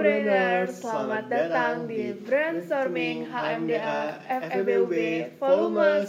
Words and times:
Brainers, 0.00 0.80
selamat 0.80 1.28
datang 1.28 1.84
di 1.84 2.16
Brainstorming 2.16 3.28
HMDA 3.28 4.16
FEBUB 4.48 4.94
Volume 5.36 6.08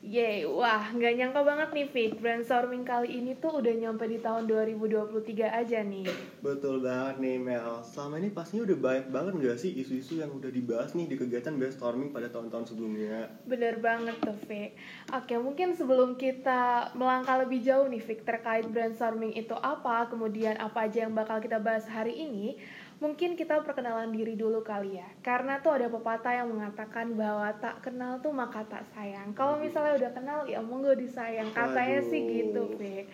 Yeay, 0.00 0.48
wah 0.48 0.96
nggak 0.96 1.12
nyangka 1.12 1.44
banget 1.44 1.68
nih 1.76 1.86
Fik 1.92 2.24
Brainstorming 2.24 2.88
kali 2.88 3.20
ini 3.20 3.36
tuh 3.36 3.60
udah 3.60 3.68
nyampe 3.68 4.08
di 4.08 4.16
tahun 4.16 4.48
2023 4.48 5.12
aja 5.44 5.84
nih. 5.84 6.08
Betul 6.40 6.80
banget 6.80 7.20
nih 7.20 7.36
Mel. 7.36 7.84
Selama 7.84 8.16
ini 8.16 8.32
pastinya 8.32 8.64
udah 8.64 8.78
banyak 8.80 9.06
banget 9.12 9.32
gak 9.44 9.58
sih 9.60 9.76
isu-isu 9.76 10.24
yang 10.24 10.32
udah 10.32 10.48
dibahas 10.48 10.96
nih 10.96 11.04
di 11.04 11.20
kegiatan 11.20 11.52
brainstorming 11.52 12.16
pada 12.16 12.32
tahun-tahun 12.32 12.72
sebelumnya? 12.72 13.28
Bener 13.44 13.76
banget 13.76 14.16
tuh 14.24 14.40
Fik 14.48 14.72
Oke 15.12 15.36
mungkin 15.36 15.76
sebelum 15.76 16.16
kita 16.16 16.96
melangkah 16.96 17.36
lebih 17.44 17.60
jauh 17.60 17.84
nih 17.84 18.00
Fik 18.00 18.24
Terkait 18.24 18.64
brainstorming 18.72 19.36
itu 19.36 19.52
apa 19.52 20.08
Kemudian 20.08 20.56
apa 20.56 20.88
aja 20.88 21.04
yang 21.04 21.12
bakal 21.12 21.44
kita 21.44 21.60
bahas 21.60 21.84
hari 21.84 22.16
ini 22.16 22.56
Mungkin 23.00 23.32
kita 23.32 23.64
perkenalan 23.64 24.12
diri 24.12 24.36
dulu 24.36 24.60
kali 24.60 25.00
ya. 25.00 25.08
Karena 25.24 25.56
tuh 25.64 25.72
ada 25.72 25.88
pepatah 25.88 26.36
yang 26.36 26.52
mengatakan 26.52 27.16
bahwa 27.16 27.48
tak 27.56 27.80
kenal 27.80 28.20
tuh 28.20 28.30
maka 28.30 28.60
tak 28.68 28.84
sayang. 28.92 29.32
Kalau 29.32 29.56
misalnya 29.56 29.96
udah 29.96 30.12
kenal 30.12 30.38
ya 30.44 30.60
monggo 30.60 30.92
disayang. 30.92 31.48
Katanya 31.56 32.04
sih 32.04 32.20
gitu 32.28 32.76
Fik 32.76 33.08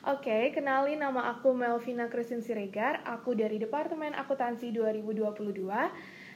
Oke, 0.00 0.48
kenalin 0.56 1.00
nama 1.00 1.32
aku 1.32 1.52
Melvina 1.52 2.08
Christine 2.08 2.40
Siregar. 2.40 3.04
Aku 3.04 3.36
dari 3.36 3.60
Departemen 3.60 4.16
Akuntansi 4.16 4.72
2022 4.72 5.60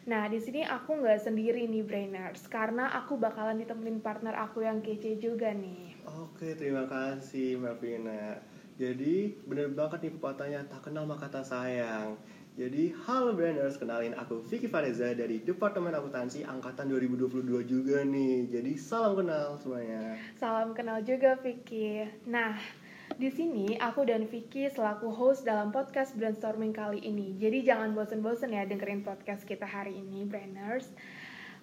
Nah, 0.04 0.28
di 0.28 0.36
sini 0.36 0.60
aku 0.60 1.00
nggak 1.00 1.16
sendiri 1.16 1.64
nih 1.64 1.80
Brainers, 1.80 2.44
karena 2.52 2.92
aku 2.92 3.16
bakalan 3.16 3.56
ditemenin 3.56 4.04
partner 4.04 4.36
aku 4.36 4.60
yang 4.60 4.84
kece 4.84 5.16
juga 5.16 5.48
nih. 5.56 5.96
Oke, 6.04 6.52
terima 6.60 6.84
kasih 6.84 7.56
Melvina. 7.56 8.36
Jadi 8.76 9.32
bener 9.48 9.72
banget 9.72 10.04
nih 10.04 10.12
pepatahnya 10.18 10.60
tak 10.68 10.90
kenal 10.90 11.08
maka 11.08 11.30
tak 11.30 11.46
sayang 11.46 12.18
jadi, 12.54 12.94
halo 13.02 13.34
Branders, 13.34 13.74
kenalin 13.82 14.14
aku 14.14 14.38
Vicky 14.46 14.70
Fareza 14.70 15.10
dari 15.10 15.42
Departemen 15.42 15.90
Akuntansi 15.90 16.46
Angkatan 16.46 16.86
2022 16.86 17.66
juga 17.66 18.06
nih. 18.06 18.46
Jadi, 18.46 18.78
salam 18.78 19.18
kenal 19.18 19.58
semuanya. 19.58 20.14
Salam 20.38 20.70
kenal 20.70 21.02
juga 21.02 21.34
Vicky. 21.42 22.06
Nah, 22.30 22.54
di 23.18 23.26
sini 23.26 23.74
aku 23.74 24.06
dan 24.06 24.30
Vicky 24.30 24.70
selaku 24.70 25.10
host 25.10 25.42
dalam 25.42 25.74
podcast 25.74 26.14
brainstorming 26.14 26.70
kali 26.70 27.02
ini. 27.02 27.34
Jadi 27.42 27.66
jangan 27.66 27.90
bosen-bosen 27.90 28.54
ya 28.54 28.62
dengerin 28.62 29.02
podcast 29.02 29.42
kita 29.42 29.66
hari 29.66 29.98
ini, 29.98 30.22
Branders. 30.22 30.86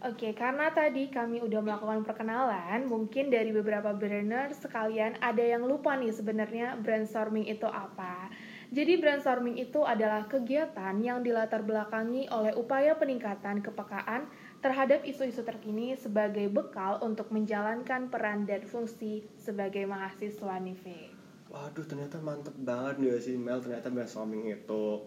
Oke, 0.01 0.33
karena 0.33 0.73
tadi 0.73 1.13
kami 1.13 1.45
udah 1.45 1.61
melakukan 1.61 2.01
perkenalan, 2.01 2.89
mungkin 2.89 3.29
dari 3.29 3.53
beberapa 3.53 3.93
brainers 3.93 4.57
sekalian 4.57 5.13
ada 5.21 5.45
yang 5.45 5.61
lupa 5.63 5.93
nih 5.93 6.09
sebenarnya 6.09 6.73
brainstorming 6.81 7.45
itu 7.45 7.69
apa. 7.69 8.27
Jadi 8.71 9.03
brainstorming 9.03 9.59
itu 9.59 9.83
adalah 9.83 10.31
kegiatan 10.31 10.95
yang 11.03 11.19
dilatar 11.19 11.59
belakangi 11.59 12.31
oleh 12.31 12.55
upaya 12.55 12.95
peningkatan 12.95 13.59
kepekaan 13.59 14.31
terhadap 14.63 15.03
isu-isu 15.03 15.43
terkini 15.43 15.91
sebagai 15.99 16.47
bekal 16.47 16.95
untuk 17.03 17.27
menjalankan 17.35 18.07
peran 18.07 18.47
dan 18.47 18.63
fungsi 18.63 19.27
sebagai 19.35 19.83
mahasiswa 19.83 20.55
nih, 20.63 21.11
Waduh, 21.51 21.83
ternyata 21.83 22.23
mantep 22.23 22.55
banget 22.63 22.95
gak 23.03 23.19
sih 23.19 23.35
Mel 23.35 23.59
ternyata 23.59 23.91
brainstorming 23.91 24.47
itu. 24.55 25.03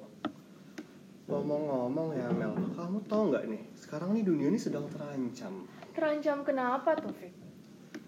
Ngomong-ngomong 1.25 2.20
ya 2.20 2.29
Mel, 2.37 2.53
kamu 2.77 3.01
tau 3.09 3.33
nggak 3.33 3.48
nih, 3.48 3.65
sekarang 3.81 4.12
nih 4.12 4.29
dunia 4.29 4.53
ini 4.53 4.61
sedang 4.61 4.85
terancam. 4.92 5.65
Terancam 5.97 6.45
kenapa 6.45 7.01
tuh, 7.01 7.17
Fik? 7.17 7.33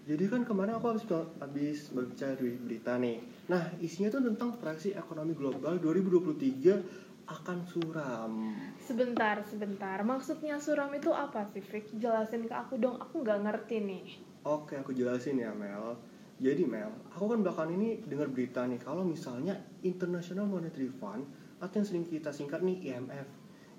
Jadi 0.05 0.23
kan 0.29 0.45
kemarin 0.45 0.77
aku 0.77 0.93
habis 0.93 1.05
habis 1.41 1.89
berbicara 1.89 2.37
di 2.37 2.61
berita 2.61 2.93
nih. 3.01 3.17
Nah, 3.47 3.63
isinya 3.79 4.11
tuh 4.11 4.27
tentang 4.27 4.59
proyeksi 4.59 4.91
ekonomi 4.91 5.31
global 5.31 5.79
2023 5.79 7.27
akan 7.27 7.57
suram. 7.63 8.31
Sebentar, 8.79 9.39
sebentar. 9.47 9.99
Maksudnya 10.03 10.59
suram 10.59 10.91
itu 10.91 11.11
apa 11.15 11.47
sih, 11.51 11.63
Fik? 11.63 11.95
Jelasin 11.95 12.47
ke 12.47 12.55
aku 12.55 12.75
dong, 12.75 12.99
aku 12.99 13.23
nggak 13.23 13.47
ngerti 13.47 13.83
nih. 13.83 14.05
Oke, 14.43 14.79
aku 14.79 14.91
jelasin 14.91 15.39
ya, 15.39 15.55
Mel. 15.55 15.95
Jadi 16.37 16.63
Mel, 16.67 16.91
aku 17.11 17.33
kan 17.33 17.39
belakangan 17.41 17.71
ini 17.73 18.03
dengar 18.05 18.29
berita 18.29 18.61
nih 18.67 18.77
kalau 18.77 19.01
misalnya 19.01 19.57
International 19.81 20.45
Monetary 20.45 20.91
Fund 20.93 21.25
atau 21.57 21.81
yang 21.81 21.87
sering 21.87 22.05
kita 22.05 22.29
singkat 22.29 22.61
nih 22.61 22.93
IMF. 22.93 23.27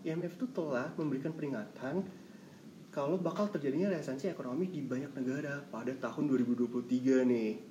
IMF 0.03 0.33
itu 0.35 0.47
telah 0.51 0.91
memberikan 0.99 1.31
peringatan 1.37 2.03
kalau 2.91 3.15
bakal 3.21 3.47
terjadinya 3.47 3.95
resesi 3.95 4.27
ekonomi 4.27 4.67
di 4.67 4.83
banyak 4.83 5.15
negara 5.15 5.63
pada 5.71 5.95
tahun 5.95 6.25
2023 6.35 7.31
nih. 7.31 7.68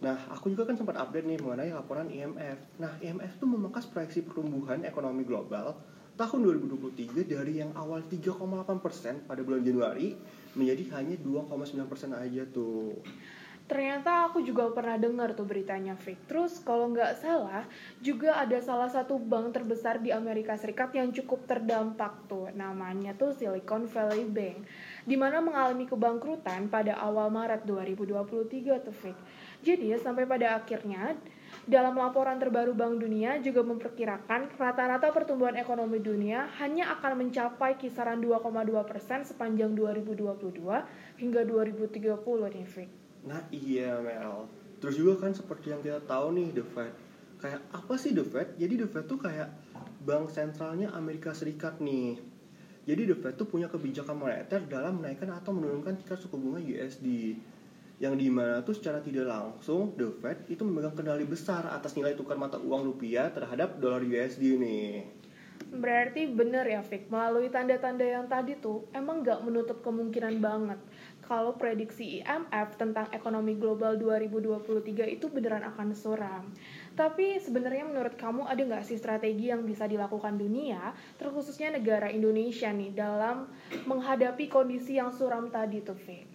Nah, 0.00 0.18
aku 0.32 0.50
juga 0.50 0.66
kan 0.66 0.74
sempat 0.78 0.96
update 0.98 1.26
nih 1.28 1.38
mengenai 1.38 1.70
laporan 1.70 2.10
IMF. 2.10 2.58
Nah, 2.80 2.96
IMF 2.98 3.38
tuh 3.38 3.48
memangkas 3.50 3.86
proyeksi 3.86 4.24
pertumbuhan 4.26 4.82
ekonomi 4.82 5.22
global 5.22 5.76
tahun 6.14 6.40
2023 6.46 7.26
dari 7.26 7.58
yang 7.58 7.74
awal 7.74 8.02
3,8% 8.06 9.26
pada 9.26 9.40
bulan 9.42 9.62
Januari 9.66 10.14
menjadi 10.54 10.82
hanya 10.98 11.18
2,9% 11.18 12.14
aja 12.14 12.42
tuh. 12.54 13.02
Ternyata 13.64 14.28
aku 14.28 14.44
juga 14.44 14.68
pernah 14.76 15.00
dengar 15.00 15.32
tuh 15.32 15.48
beritanya 15.48 15.96
fake. 15.96 16.28
Terus 16.28 16.60
kalau 16.60 16.92
nggak 16.92 17.16
salah 17.16 17.64
juga 18.04 18.36
ada 18.36 18.60
salah 18.60 18.92
satu 18.92 19.16
bank 19.16 19.56
terbesar 19.56 20.04
di 20.04 20.12
Amerika 20.12 20.52
Serikat 20.52 20.92
yang 20.92 21.08
cukup 21.16 21.48
terdampak 21.48 22.28
tuh. 22.28 22.52
Namanya 22.52 23.16
tuh 23.16 23.32
Silicon 23.32 23.88
Valley 23.88 24.28
Bank. 24.28 24.68
Di 25.08 25.16
mana 25.16 25.40
mengalami 25.40 25.88
kebangkrutan 25.88 26.68
pada 26.68 27.00
awal 27.00 27.32
Maret 27.32 27.64
2023 27.64 28.84
tuh 28.84 28.92
fake. 28.92 29.22
Jadi 29.64 29.96
sampai 29.96 30.28
pada 30.28 30.60
akhirnya 30.60 31.16
dalam 31.64 31.96
laporan 31.96 32.36
terbaru 32.36 32.76
Bank 32.76 33.00
Dunia 33.00 33.40
juga 33.40 33.64
memperkirakan 33.64 34.52
rata-rata 34.60 35.08
pertumbuhan 35.08 35.56
ekonomi 35.56 35.96
dunia 36.04 36.52
hanya 36.60 36.92
akan 37.00 37.24
mencapai 37.24 37.80
kisaran 37.80 38.20
2,2% 38.20 39.24
sepanjang 39.24 39.72
2022 39.72 40.60
hingga 41.16 41.40
2030 41.48 42.52
nih, 42.52 42.66
Fik. 42.68 42.90
Nah 43.24 43.40
iya 43.48 43.96
Mel 44.04 44.44
Terus 44.84 45.00
juga 45.00 45.24
kan 45.24 45.32
seperti 45.32 45.72
yang 45.72 45.80
kita 45.80 46.04
tahu 46.04 46.36
nih 46.36 46.52
The 46.52 46.64
Fed 46.76 46.94
Kayak 47.40 47.60
apa 47.72 47.94
sih 47.96 48.12
The 48.12 48.24
Fed? 48.24 48.48
Jadi 48.60 48.74
The 48.84 48.88
Fed 48.92 49.04
tuh 49.08 49.16
kayak 49.16 49.48
bank 50.04 50.28
sentralnya 50.28 50.92
Amerika 50.92 51.32
Serikat 51.32 51.80
nih 51.80 52.20
Jadi 52.84 53.08
The 53.08 53.16
Fed 53.16 53.40
tuh 53.40 53.48
punya 53.48 53.72
kebijakan 53.72 54.20
moneter 54.20 54.60
dalam 54.68 55.00
menaikkan 55.00 55.32
atau 55.32 55.56
menurunkan 55.56 55.96
tingkat 56.04 56.20
suku 56.20 56.36
bunga 56.36 56.60
USD 56.60 57.40
yang 58.02 58.18
di 58.18 58.26
mana 58.26 58.58
tuh 58.66 58.74
secara 58.74 58.98
tidak 58.98 59.30
langsung 59.30 59.94
The 59.94 60.10
Fed 60.18 60.50
itu 60.50 60.66
memegang 60.66 60.98
kendali 60.98 61.22
besar 61.22 61.70
atas 61.70 61.94
nilai 61.94 62.18
tukar 62.18 62.34
mata 62.34 62.58
uang 62.58 62.90
rupiah 62.90 63.30
terhadap 63.30 63.78
dolar 63.78 64.02
USD 64.02 64.58
nih. 64.58 65.06
Berarti 65.74 66.30
bener 66.30 66.66
ya 66.66 66.82
Fik, 66.82 67.10
melalui 67.10 67.50
tanda-tanda 67.50 68.02
yang 68.02 68.26
tadi 68.26 68.58
tuh 68.58 68.86
emang 68.90 69.22
gak 69.22 69.42
menutup 69.42 69.82
kemungkinan 69.82 70.42
banget 70.42 70.78
kalau 71.24 71.56
prediksi 71.56 72.20
IMF 72.20 72.76
tentang 72.76 73.08
ekonomi 73.10 73.56
global 73.56 73.96
2023 73.96 75.08
itu 75.08 75.26
beneran 75.32 75.64
akan 75.64 75.96
suram. 75.96 76.44
Tapi 76.92 77.40
sebenarnya 77.40 77.88
menurut 77.88 78.14
kamu 78.20 78.44
ada 78.44 78.60
nggak 78.60 78.84
sih 78.84 79.00
strategi 79.00 79.48
yang 79.48 79.64
bisa 79.64 79.88
dilakukan 79.88 80.36
dunia, 80.36 80.92
terkhususnya 81.16 81.72
negara 81.72 82.12
Indonesia 82.12 82.68
nih, 82.68 82.92
dalam 82.92 83.48
menghadapi 83.88 84.52
kondisi 84.52 85.00
yang 85.00 85.10
suram 85.10 85.48
tadi 85.48 85.80
tuh, 85.80 85.96
Fik? 85.96 86.33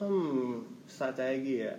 Hmm, 0.00 0.64
strategi 0.88 1.60
ya. 1.60 1.76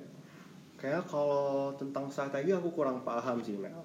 Kayak 0.78 1.10
kalau 1.10 1.74
tentang 1.74 2.06
strategi 2.14 2.54
aku 2.54 2.70
kurang 2.70 3.02
paham 3.02 3.42
sih 3.42 3.58
Mel. 3.58 3.82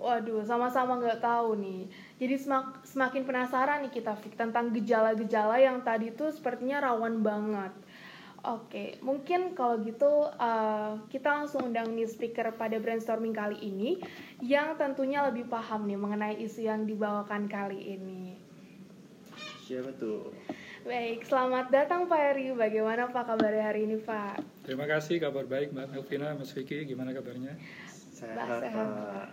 Waduh, 0.00 0.42
sama-sama 0.42 0.98
nggak 0.98 1.22
tahu 1.22 1.60
nih. 1.60 1.86
Jadi 2.18 2.34
semak, 2.40 2.82
semakin 2.82 3.22
penasaran 3.22 3.86
nih 3.86 3.92
kita 3.94 4.18
Fik 4.18 4.34
tentang 4.34 4.74
gejala-gejala 4.74 5.62
yang 5.62 5.84
tadi 5.86 6.10
tuh 6.10 6.34
sepertinya 6.34 6.90
rawan 6.90 7.22
banget. 7.22 7.70
Oke, 8.40 8.96
mungkin 9.04 9.52
kalau 9.52 9.84
gitu 9.84 10.32
uh, 10.32 10.96
kita 11.12 11.28
langsung 11.28 11.68
undang 11.68 11.92
nih 11.92 12.08
speaker 12.08 12.48
pada 12.56 12.80
brainstorming 12.80 13.36
kali 13.36 13.60
ini 13.60 14.00
yang 14.40 14.80
tentunya 14.80 15.20
lebih 15.28 15.44
paham 15.44 15.84
nih 15.84 16.00
mengenai 16.00 16.40
isu 16.40 16.64
yang 16.64 16.88
dibawakan 16.88 17.44
kali 17.44 18.00
ini. 18.00 18.40
Siapa 19.60 19.92
tuh? 20.00 20.32
Baik, 20.80 21.28
selamat 21.28 21.68
datang 21.68 22.08
Pak 22.08 22.20
Eri. 22.32 22.56
Bagaimana 22.56 23.12
Pak 23.12 23.28
kabar 23.28 23.52
hari 23.52 23.84
ini 23.84 24.00
Pak? 24.00 24.64
Terima 24.64 24.88
kasih, 24.88 25.20
kabar 25.20 25.44
baik 25.44 25.76
Mbak 25.76 25.92
Elvina, 25.92 26.32
Mas 26.32 26.56
Vicky. 26.56 26.88
Gimana 26.88 27.12
kabarnya? 27.12 27.52
Sehat, 28.16 28.64
Pak. 28.64 29.28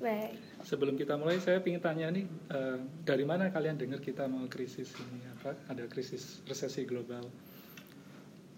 Baik. 0.00 0.40
Sebelum 0.64 0.96
kita 0.96 1.20
mulai, 1.20 1.36
saya 1.36 1.60
ingin 1.60 1.84
tanya 1.84 2.08
nih, 2.08 2.24
uh, 2.48 2.80
dari 3.04 3.28
mana 3.28 3.52
kalian 3.52 3.76
dengar 3.76 4.00
kita 4.00 4.24
mau 4.24 4.48
krisis 4.48 4.96
ini? 4.96 5.20
Apa? 5.36 5.52
Ada 5.68 5.84
krisis 5.84 6.40
resesi 6.48 6.88
global? 6.88 7.28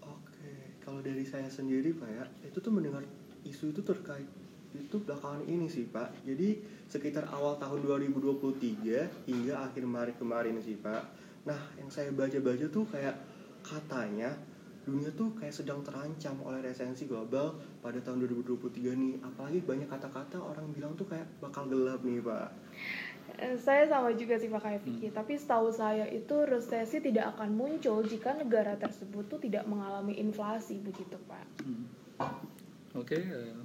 Oke, 0.07 0.79
kalau 0.79 1.03
dari 1.03 1.27
saya 1.27 1.51
sendiri 1.51 1.91
Pak 1.91 2.07
ya, 2.07 2.23
itu 2.47 2.63
tuh 2.63 2.71
mendengar 2.71 3.03
isu 3.43 3.75
itu 3.75 3.83
terkait 3.83 4.27
itu 4.69 5.01
belakangan 5.01 5.43
ini 5.49 5.67
sih 5.67 5.89
Pak. 5.89 6.23
Jadi 6.23 6.61
sekitar 6.87 7.27
awal 7.33 7.57
tahun 7.59 7.83
2023 7.83 9.27
hingga 9.27 9.65
akhir 9.65 9.83
Maret 9.83 10.15
kemarin 10.21 10.61
sih 10.61 10.77
Pak. 10.77 11.28
Nah, 11.49 11.61
yang 11.81 11.89
saya 11.89 12.13
baca-baca 12.13 12.69
tuh 12.69 12.85
kayak 12.93 13.17
katanya 13.65 14.37
dunia 14.85 15.09
tuh 15.17 15.33
kayak 15.37 15.53
sedang 15.53 15.81
terancam 15.81 16.37
oleh 16.45 16.61
resensi 16.61 17.09
global 17.09 17.57
pada 17.81 17.97
tahun 18.05 18.29
2023 18.29 18.93
nih. 18.93 19.13
Apalagi 19.25 19.59
banyak 19.65 19.89
kata-kata 19.89 20.37
orang 20.37 20.69
bilang 20.69 20.93
tuh 20.93 21.09
kayak 21.09 21.25
bakal 21.41 21.65
gelap 21.65 22.05
nih, 22.05 22.21
Pak. 22.21 22.49
Eh, 23.37 23.55
saya 23.57 23.85
sama 23.85 24.13
juga 24.17 24.41
sih 24.41 24.49
Pak 24.49 24.61
kayak 24.61 24.81
Vicky, 24.81 25.07
hmm. 25.09 25.17
tapi 25.17 25.37
setahu 25.37 25.69
saya 25.69 26.09
itu 26.09 26.33
resesi 26.49 26.97
tidak 26.97 27.37
akan 27.37 27.53
muncul 27.53 28.01
jika 28.01 28.33
negara 28.33 28.73
tersebut 28.75 29.29
tuh 29.29 29.39
tidak 29.39 29.69
mengalami 29.69 30.17
inflasi 30.17 30.81
begitu 30.81 31.15
Pak. 31.29 31.45
Hmm. 31.61 31.85
Oke, 32.97 33.15
okay, 33.15 33.21
uh, 33.29 33.53
eh, 33.53 33.61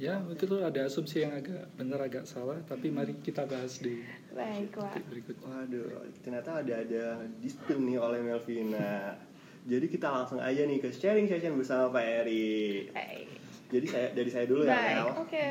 ya 0.00 0.20
itu 0.32 0.48
tuh 0.48 0.64
ada 0.64 0.88
asumsi 0.88 1.24
yang 1.24 1.36
agak 1.36 1.68
benar 1.76 2.00
agak 2.00 2.24
salah, 2.24 2.56
tapi 2.64 2.88
mari 2.88 3.16
kita 3.20 3.44
bahas 3.44 3.80
di 3.80 4.00
Baik, 4.32 4.72
berikutnya. 5.08 5.44
Waduh, 5.44 6.08
ternyata 6.24 6.64
ada 6.64 6.74
ada 6.80 7.04
dispute 7.44 7.80
nih 7.80 8.00
oleh 8.00 8.24
Melvina. 8.24 9.16
Jadi 9.62 9.86
kita 9.86 10.10
langsung 10.10 10.42
aja 10.42 10.64
nih 10.64 10.82
ke 10.82 10.90
sharing 10.90 11.28
session 11.28 11.54
bersama 11.54 11.92
Pak 11.92 12.04
Eri. 12.24 12.88
Hey. 12.90 13.28
Jadi 13.72 13.86
saya 13.88 14.06
dari 14.12 14.30
saya 14.32 14.44
dulu 14.48 14.68
ya, 14.68 14.74
Baik, 14.74 14.92
ya, 14.92 15.02
Oke. 15.04 15.16
Okay. 15.28 15.48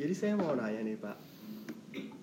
Jadi 0.00 0.14
saya 0.16 0.32
mau 0.36 0.56
nanya 0.56 0.80
nih 0.80 0.96
Pak, 0.96 1.16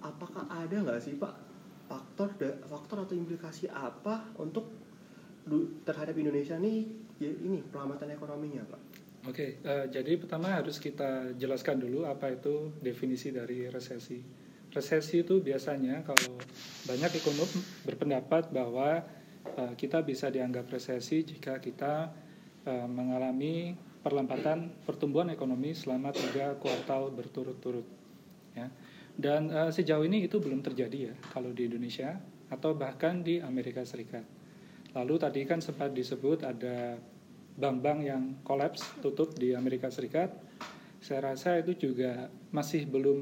apakah 0.02 0.50
ada 0.50 0.76
nggak 0.78 1.02
sih 1.04 1.18
Pak 1.18 1.48
faktor 1.88 2.36
faktor 2.68 2.98
atau 3.08 3.16
implikasi 3.16 3.72
apa 3.72 4.28
untuk 4.36 4.68
terhadap 5.88 6.12
Indonesia 6.20 6.60
nih 6.60 6.84
ya 7.18 7.32
ini 7.32 7.64
pelambatan 7.72 8.12
ekonominya 8.12 8.68
Pak? 8.68 8.82
Oke, 9.28 9.36
okay, 9.36 9.50
uh, 9.68 9.84
eh, 9.84 9.86
jadi 9.92 10.16
pertama 10.16 10.56
harus 10.56 10.80
kita 10.80 11.36
jelaskan 11.36 11.84
dulu 11.84 12.08
apa 12.08 12.32
itu 12.32 12.72
definisi 12.80 13.36
dari 13.36 13.68
resesi. 13.68 14.24
Resesi 14.72 15.20
itu 15.20 15.44
biasanya 15.44 16.08
kalau 16.08 16.40
banyak 16.88 17.12
ekonom 17.20 17.50
berpendapat 17.84 18.56
bahwa 18.56 19.04
Eh, 19.56 19.74
kita 19.80 20.04
bisa 20.04 20.28
dianggap 20.28 20.68
resesi 20.68 21.24
jika 21.24 21.64
kita 21.64 22.12
uh, 22.68 22.88
mengalami 22.90 23.74
perlambatan 24.04 24.70
pertumbuhan 24.84 25.32
ekonomi 25.32 25.72
selama 25.72 26.12
tiga 26.12 26.60
kuartal 26.60 27.10
berturut-turut. 27.16 27.88
Ya. 28.54 28.68
Dan 29.16 29.50
uh, 29.50 29.72
sejauh 29.72 30.04
ini 30.04 30.28
itu 30.28 30.38
belum 30.38 30.62
terjadi 30.62 31.14
ya 31.14 31.16
kalau 31.32 31.56
di 31.56 31.66
Indonesia 31.66 32.20
atau 32.52 32.76
bahkan 32.76 33.24
di 33.24 33.40
Amerika 33.40 33.82
Serikat. 33.88 34.24
Lalu 34.94 35.16
tadi 35.18 35.42
kan 35.48 35.64
sempat 35.64 35.96
disebut 35.96 36.44
ada 36.44 37.00
bank-bank 37.58 38.00
yang 38.06 38.24
kolaps 38.46 38.86
tutup 39.02 39.34
di 39.36 39.58
Amerika 39.58 39.90
Serikat. 39.90 40.32
Saya 41.02 41.34
rasa 41.34 41.58
itu 41.58 41.90
juga 41.90 42.30
masih 42.54 42.86
belum 42.86 43.20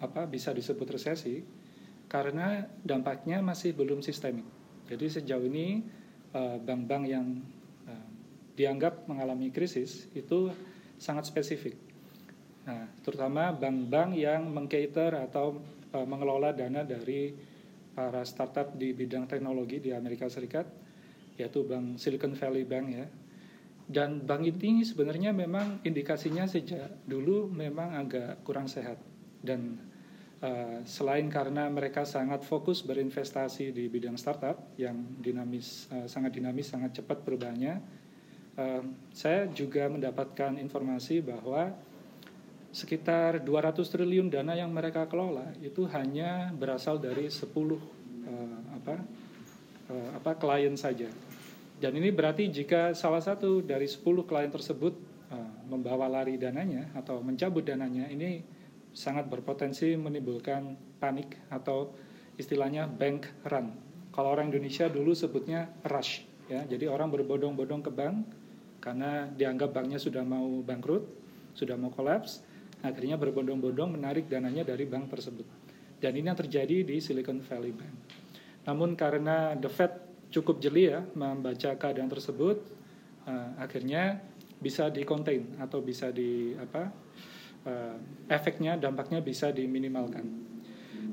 apa 0.00 0.24
bisa 0.28 0.52
disebut 0.52 0.88
resesi 0.88 1.44
karena 2.08 2.64
dampaknya 2.84 3.40
masih 3.40 3.72
belum 3.72 4.00
sistemik. 4.00 4.44
Jadi 4.88 5.20
sejauh 5.20 5.44
ini 5.44 5.84
eh, 6.32 6.56
bank-bank 6.60 7.04
yang 7.08 7.26
eh, 7.88 8.08
dianggap 8.56 9.08
mengalami 9.08 9.48
krisis 9.48 10.08
itu 10.12 10.52
sangat 10.98 11.30
spesifik. 11.30 11.78
Nah, 12.68 12.84
terutama 13.00 13.48
bank-bank 13.54 14.12
yang 14.12 14.44
mengcater 14.52 15.16
atau 15.16 15.56
uh, 15.96 16.04
mengelola 16.04 16.52
dana 16.52 16.84
dari 16.84 17.32
para 17.96 18.20
startup 18.28 18.76
di 18.76 18.92
bidang 18.92 19.24
teknologi 19.24 19.80
di 19.80 19.90
Amerika 19.90 20.28
Serikat, 20.28 20.68
yaitu 21.40 21.64
Bank 21.64 21.96
Silicon 21.96 22.36
Valley 22.36 22.68
Bank 22.68 22.86
ya. 22.92 23.06
Dan 23.88 24.28
bank 24.28 24.44
ini 24.44 24.84
sebenarnya 24.84 25.32
memang 25.32 25.80
indikasinya 25.80 26.44
sejak 26.44 27.08
dulu 27.08 27.48
memang 27.48 27.96
agak 27.96 28.44
kurang 28.44 28.68
sehat 28.68 29.00
dan 29.40 29.80
Uh, 30.38 30.86
selain 30.86 31.26
karena 31.26 31.66
mereka 31.66 32.06
sangat 32.06 32.46
fokus 32.46 32.86
berinvestasi 32.86 33.74
di 33.74 33.90
bidang 33.90 34.14
startup 34.14 34.70
yang 34.78 35.18
dinamis, 35.18 35.90
uh, 35.90 36.06
sangat 36.06 36.38
dinamis, 36.38 36.70
sangat 36.70 36.94
cepat 36.94 37.26
perubahannya, 37.26 37.82
uh, 38.54 38.86
saya 39.10 39.50
juga 39.50 39.90
mendapatkan 39.90 40.54
informasi 40.62 41.26
bahwa 41.26 41.74
sekitar 42.70 43.42
200 43.42 43.82
triliun 43.82 44.30
dana 44.30 44.54
yang 44.54 44.70
mereka 44.70 45.10
kelola 45.10 45.50
itu 45.58 45.90
hanya 45.90 46.54
berasal 46.54 47.02
dari 47.02 47.26
10 47.26 47.42
uh, 47.42 47.78
apa 48.78 48.94
uh, 49.90 50.10
apa 50.22 50.30
klien 50.38 50.78
saja. 50.78 51.10
Dan 51.78 51.94
ini 51.94 52.10
berarti 52.10 52.50
jika 52.50 52.90
salah 52.90 53.22
satu 53.22 53.62
dari 53.62 53.86
10 53.86 54.02
klien 54.26 54.50
tersebut 54.50 54.98
uh, 55.30 55.50
membawa 55.70 56.10
lari 56.10 56.34
dananya 56.34 56.90
atau 56.98 57.22
mencabut 57.22 57.62
dananya, 57.62 58.10
ini 58.10 58.42
sangat 58.90 59.30
berpotensi 59.30 59.94
menimbulkan 59.94 60.74
panik 60.98 61.38
atau 61.54 61.94
istilahnya 62.34 62.90
bank 62.90 63.30
run. 63.46 63.70
Kalau 64.10 64.34
orang 64.34 64.50
Indonesia 64.50 64.90
dulu 64.90 65.14
sebutnya 65.14 65.70
rush, 65.86 66.26
ya. 66.50 66.66
Jadi 66.66 66.90
orang 66.90 67.14
berbodong-bodong 67.14 67.86
ke 67.86 67.90
bank 67.94 68.26
karena 68.82 69.30
dianggap 69.30 69.70
banknya 69.70 70.02
sudah 70.02 70.26
mau 70.26 70.58
bangkrut, 70.66 71.06
sudah 71.54 71.78
mau 71.78 71.94
kolaps, 71.94 72.42
akhirnya 72.82 73.14
berbondong-bondong 73.14 73.94
menarik 73.94 74.26
dananya 74.26 74.66
dari 74.66 74.82
bank 74.82 75.14
tersebut. 75.14 75.46
Dan 76.02 76.18
ini 76.18 76.26
yang 76.26 76.38
terjadi 76.38 76.82
di 76.82 76.98
Silicon 76.98 77.42
Valley 77.42 77.74
Bank. 77.74 77.94
Namun 78.66 78.94
karena 78.94 79.54
The 79.58 79.70
Fed 79.70 80.07
cukup 80.28 80.60
jeli 80.60 80.92
ya 80.92 81.04
membaca 81.16 81.76
keadaan 81.76 82.08
tersebut, 82.08 82.60
uh, 83.24 83.56
akhirnya 83.60 84.20
bisa 84.58 84.90
di 84.90 85.06
contain 85.06 85.56
atau 85.62 85.80
bisa 85.80 86.10
di 86.10 86.52
apa 86.58 86.90
uh, 87.64 87.96
efeknya, 88.28 88.76
dampaknya 88.76 89.22
bisa 89.22 89.54
diminimalkan. 89.54 90.26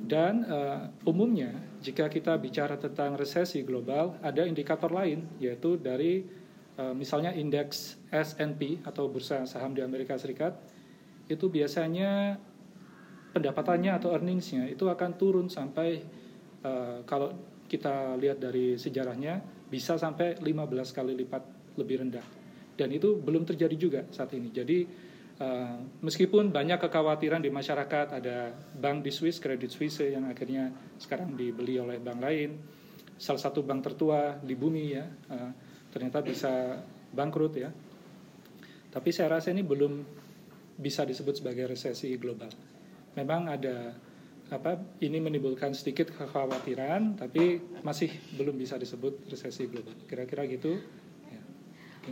Dan 0.06 0.46
uh, 0.46 0.94
umumnya 1.10 1.50
jika 1.82 2.10
kita 2.10 2.38
bicara 2.38 2.78
tentang 2.78 3.18
resesi 3.18 3.66
global, 3.66 4.18
ada 4.22 4.46
indikator 4.46 4.94
lain 4.94 5.26
yaitu 5.42 5.82
dari 5.82 6.26
uh, 6.78 6.94
misalnya 6.94 7.34
indeks 7.34 7.98
S&P 8.14 8.86
atau 8.86 9.10
bursa 9.10 9.46
saham 9.50 9.74
di 9.74 9.82
Amerika 9.82 10.14
Serikat 10.18 10.58
itu 11.26 11.50
biasanya 11.50 12.38
pendapatannya 13.34 13.92
atau 13.98 14.14
earningsnya 14.14 14.70
itu 14.70 14.86
akan 14.86 15.12
turun 15.18 15.48
sampai 15.50 16.06
uh, 16.62 17.02
kalau 17.10 17.34
kita 17.66 18.16
lihat 18.18 18.38
dari 18.38 18.78
sejarahnya 18.78 19.42
bisa 19.66 19.98
sampai 19.98 20.38
15 20.38 20.96
kali 20.96 21.14
lipat 21.26 21.44
lebih 21.76 22.06
rendah 22.06 22.26
dan 22.76 22.90
itu 22.92 23.18
belum 23.20 23.44
terjadi 23.48 23.76
juga 23.76 24.02
saat 24.12 24.32
ini 24.38 24.50
jadi 24.54 24.80
Uh, 25.36 25.84
meskipun 26.00 26.48
banyak 26.48 26.80
kekhawatiran 26.80 27.44
di 27.44 27.52
masyarakat, 27.52 28.08
ada 28.08 28.56
bank 28.56 29.04
di 29.04 29.12
Swiss, 29.12 29.44
Credit 29.44 29.68
Suisse 29.68 30.08
yang 30.08 30.32
akhirnya 30.32 30.72
sekarang 30.96 31.36
dibeli 31.36 31.76
oleh 31.76 32.00
bank 32.00 32.24
lain, 32.24 32.56
salah 33.20 33.44
satu 33.44 33.60
bank 33.60 33.84
tertua 33.84 34.40
di 34.40 34.56
bumi 34.56 34.96
ya, 34.96 35.04
uh, 35.04 35.52
ternyata 35.92 36.24
bisa 36.24 36.80
bangkrut 37.12 37.54
ya. 37.60 37.68
Tapi 38.96 39.10
saya 39.12 39.36
rasa 39.36 39.52
ini 39.52 39.60
belum 39.60 40.08
bisa 40.80 41.04
disebut 41.04 41.44
sebagai 41.44 41.68
resesi 41.68 42.16
global. 42.16 42.48
Memang 43.20 43.52
ada 43.52 43.92
apa 44.54 44.78
ini 45.02 45.18
menimbulkan 45.18 45.74
sedikit 45.74 46.14
kekhawatiran, 46.14 47.18
tapi 47.18 47.62
masih 47.82 48.14
belum 48.38 48.58
bisa 48.58 48.78
disebut 48.78 49.26
resesi 49.30 49.66
global. 49.66 49.98
Kira-kira 50.06 50.46
gitu. 50.46 50.78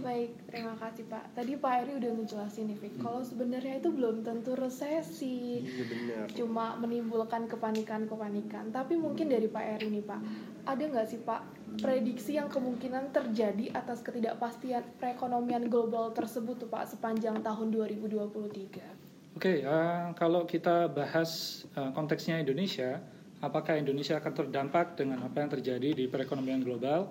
Baik, 0.02 0.34
terima 0.50 0.74
kasih 0.82 1.06
Pak. 1.06 1.38
Tadi 1.38 1.54
Pak 1.54 1.74
Eri 1.86 2.02
udah 2.02 2.12
ngejelasin 2.18 2.66
nih, 2.74 2.78
Fik. 2.82 2.94
Hmm. 2.98 3.02
Kalau 3.06 3.22
sebenarnya 3.22 3.78
itu 3.78 3.94
belum 3.94 4.26
tentu 4.26 4.58
resesi. 4.58 5.62
Benar. 5.62 6.34
Cuma 6.34 6.74
menimbulkan 6.82 7.46
kepanikan-kepanikan. 7.46 8.74
Tapi 8.74 8.98
mungkin 8.98 9.30
dari 9.30 9.46
Pak 9.46 9.66
Eri 9.78 9.94
nih 9.94 10.02
Pak, 10.02 10.20
ada 10.66 10.82
nggak 10.82 11.08
sih 11.14 11.22
Pak 11.22 11.42
prediksi 11.78 12.42
yang 12.42 12.50
kemungkinan 12.50 13.14
terjadi 13.14 13.70
atas 13.78 14.02
ketidakpastian 14.02 14.82
perekonomian 14.98 15.70
global 15.70 16.10
tersebut 16.10 16.66
tuh 16.66 16.70
Pak 16.74 16.98
sepanjang 16.98 17.46
tahun 17.46 17.70
2023? 17.70 19.03
Oke, 19.34 19.50
okay, 19.50 19.58
uh, 19.66 19.74
eh, 19.74 20.04
kalau 20.14 20.46
kita 20.46 20.90
bahas 20.94 21.64
uh, 21.74 21.90
konteksnya 21.92 22.38
Indonesia, 22.38 23.02
apakah 23.42 23.82
Indonesia 23.82 24.22
akan 24.22 24.34
terdampak 24.34 24.94
dengan 24.94 25.26
apa 25.26 25.42
yang 25.42 25.50
terjadi 25.50 25.90
di 25.94 26.06
perekonomian 26.06 26.62
global? 26.62 27.10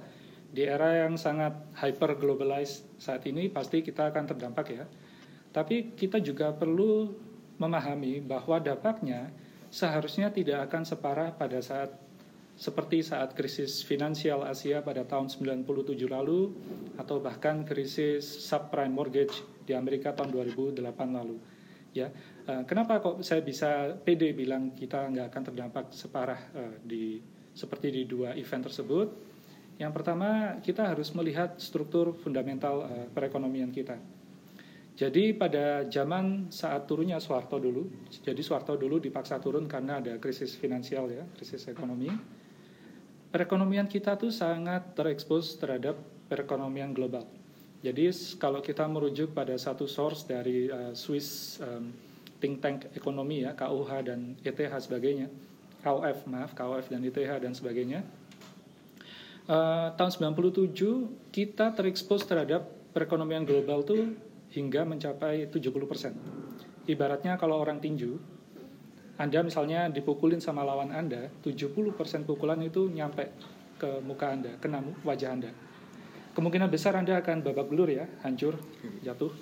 di 0.52 0.68
era 0.68 1.08
yang 1.08 1.16
sangat 1.16 1.56
hyper 1.80 2.20
globalized 2.20 2.84
saat 3.00 3.24
ini 3.24 3.48
pasti 3.48 3.80
kita 3.80 4.12
akan 4.12 4.24
terdampak 4.28 4.66
ya. 4.68 4.84
Tapi 5.48 5.96
kita 5.96 6.20
juga 6.20 6.52
perlu 6.52 7.08
memahami 7.56 8.20
bahwa 8.20 8.60
dampaknya 8.60 9.32
seharusnya 9.72 10.28
tidak 10.28 10.68
akan 10.68 10.84
separah 10.84 11.32
pada 11.32 11.64
saat 11.64 11.96
seperti 12.52 13.00
saat 13.00 13.32
krisis 13.32 13.80
finansial 13.80 14.44
Asia 14.44 14.84
pada 14.84 15.08
tahun 15.08 15.32
97 15.32 15.64
lalu 16.04 16.52
atau 17.00 17.16
bahkan 17.16 17.64
krisis 17.64 18.28
subprime 18.44 18.92
mortgage 18.92 19.40
di 19.64 19.72
Amerika 19.72 20.12
tahun 20.12 20.36
2008 20.36 20.84
lalu. 21.16 21.40
Ya, 21.92 22.08
eh, 22.48 22.62
kenapa 22.64 23.04
kok 23.04 23.20
saya 23.20 23.44
bisa 23.44 23.92
pede 24.00 24.32
bilang 24.32 24.72
kita 24.72 25.12
nggak 25.12 25.26
akan 25.28 25.42
terdampak 25.52 25.84
separah 25.92 26.40
uh, 26.56 26.74
di 26.80 27.20
seperti 27.52 27.92
di 27.92 28.02
dua 28.08 28.32
event 28.32 28.64
tersebut? 28.64 29.08
Yang 29.76 29.92
pertama, 29.92 30.56
kita 30.64 30.88
harus 30.88 31.12
melihat 31.12 31.60
struktur 31.60 32.16
fundamental 32.16 32.88
uh, 32.88 33.06
perekonomian 33.12 33.68
kita. 33.68 34.00
Jadi 34.92 35.32
pada 35.36 35.88
zaman 35.88 36.52
saat 36.52 36.84
turunnya 36.84 37.16
Soeharto 37.16 37.56
dulu, 37.56 37.88
jadi 38.24 38.40
Soeharto 38.40 38.76
dulu 38.76 39.00
dipaksa 39.00 39.40
turun 39.40 39.64
karena 39.64 40.00
ada 40.00 40.16
krisis 40.20 40.52
finansial 40.56 41.08
ya, 41.08 41.24
krisis 41.36 41.64
ekonomi. 41.68 42.12
Perekonomian 43.32 43.88
kita 43.88 44.20
tuh 44.20 44.28
sangat 44.28 44.92
terekspos 44.92 45.56
terhadap 45.56 45.96
perekonomian 46.28 46.92
global. 46.92 47.24
Jadi 47.82 48.14
kalau 48.38 48.62
kita 48.62 48.86
merujuk 48.86 49.34
pada 49.34 49.58
satu 49.58 49.90
source 49.90 50.22
dari 50.22 50.70
uh, 50.70 50.94
Swiss 50.94 51.58
um, 51.58 51.90
think 52.38 52.62
tank 52.62 52.86
ekonomi 52.94 53.42
ya, 53.42 53.58
KUH 53.58 54.06
dan 54.06 54.38
ETH 54.46 54.74
sebagainya, 54.78 55.26
KUF 55.82 56.30
maaf, 56.30 56.54
KUF 56.54 56.86
dan 56.94 57.02
ETH 57.02 57.32
dan 57.42 57.50
sebagainya. 57.50 58.06
Uh, 59.50 59.90
tahun 59.98 60.30
97 60.38 61.34
kita 61.34 61.74
terekspos 61.74 62.22
terhadap 62.22 62.70
perekonomian 62.94 63.42
global 63.42 63.82
tuh 63.82 64.14
hingga 64.54 64.86
mencapai 64.86 65.50
70%. 65.50 66.86
Ibaratnya 66.86 67.34
kalau 67.34 67.58
orang 67.58 67.82
tinju, 67.82 68.14
Anda 69.18 69.42
misalnya 69.42 69.90
dipukulin 69.90 70.38
sama 70.38 70.62
lawan 70.62 70.94
Anda, 70.94 71.34
70% 71.42 71.98
pukulan 72.30 72.62
itu 72.62 72.86
nyampe 72.86 73.34
ke 73.74 73.98
muka 74.06 74.30
Anda, 74.30 74.54
kena 74.62 74.86
wajah 75.02 75.30
Anda 75.34 75.50
kemungkinan 76.32 76.68
besar 76.72 76.96
Anda 76.96 77.20
akan 77.20 77.44
babak 77.44 77.68
belur 77.68 77.88
ya, 77.92 78.08
hancur, 78.24 78.56
jatuh. 79.04 79.32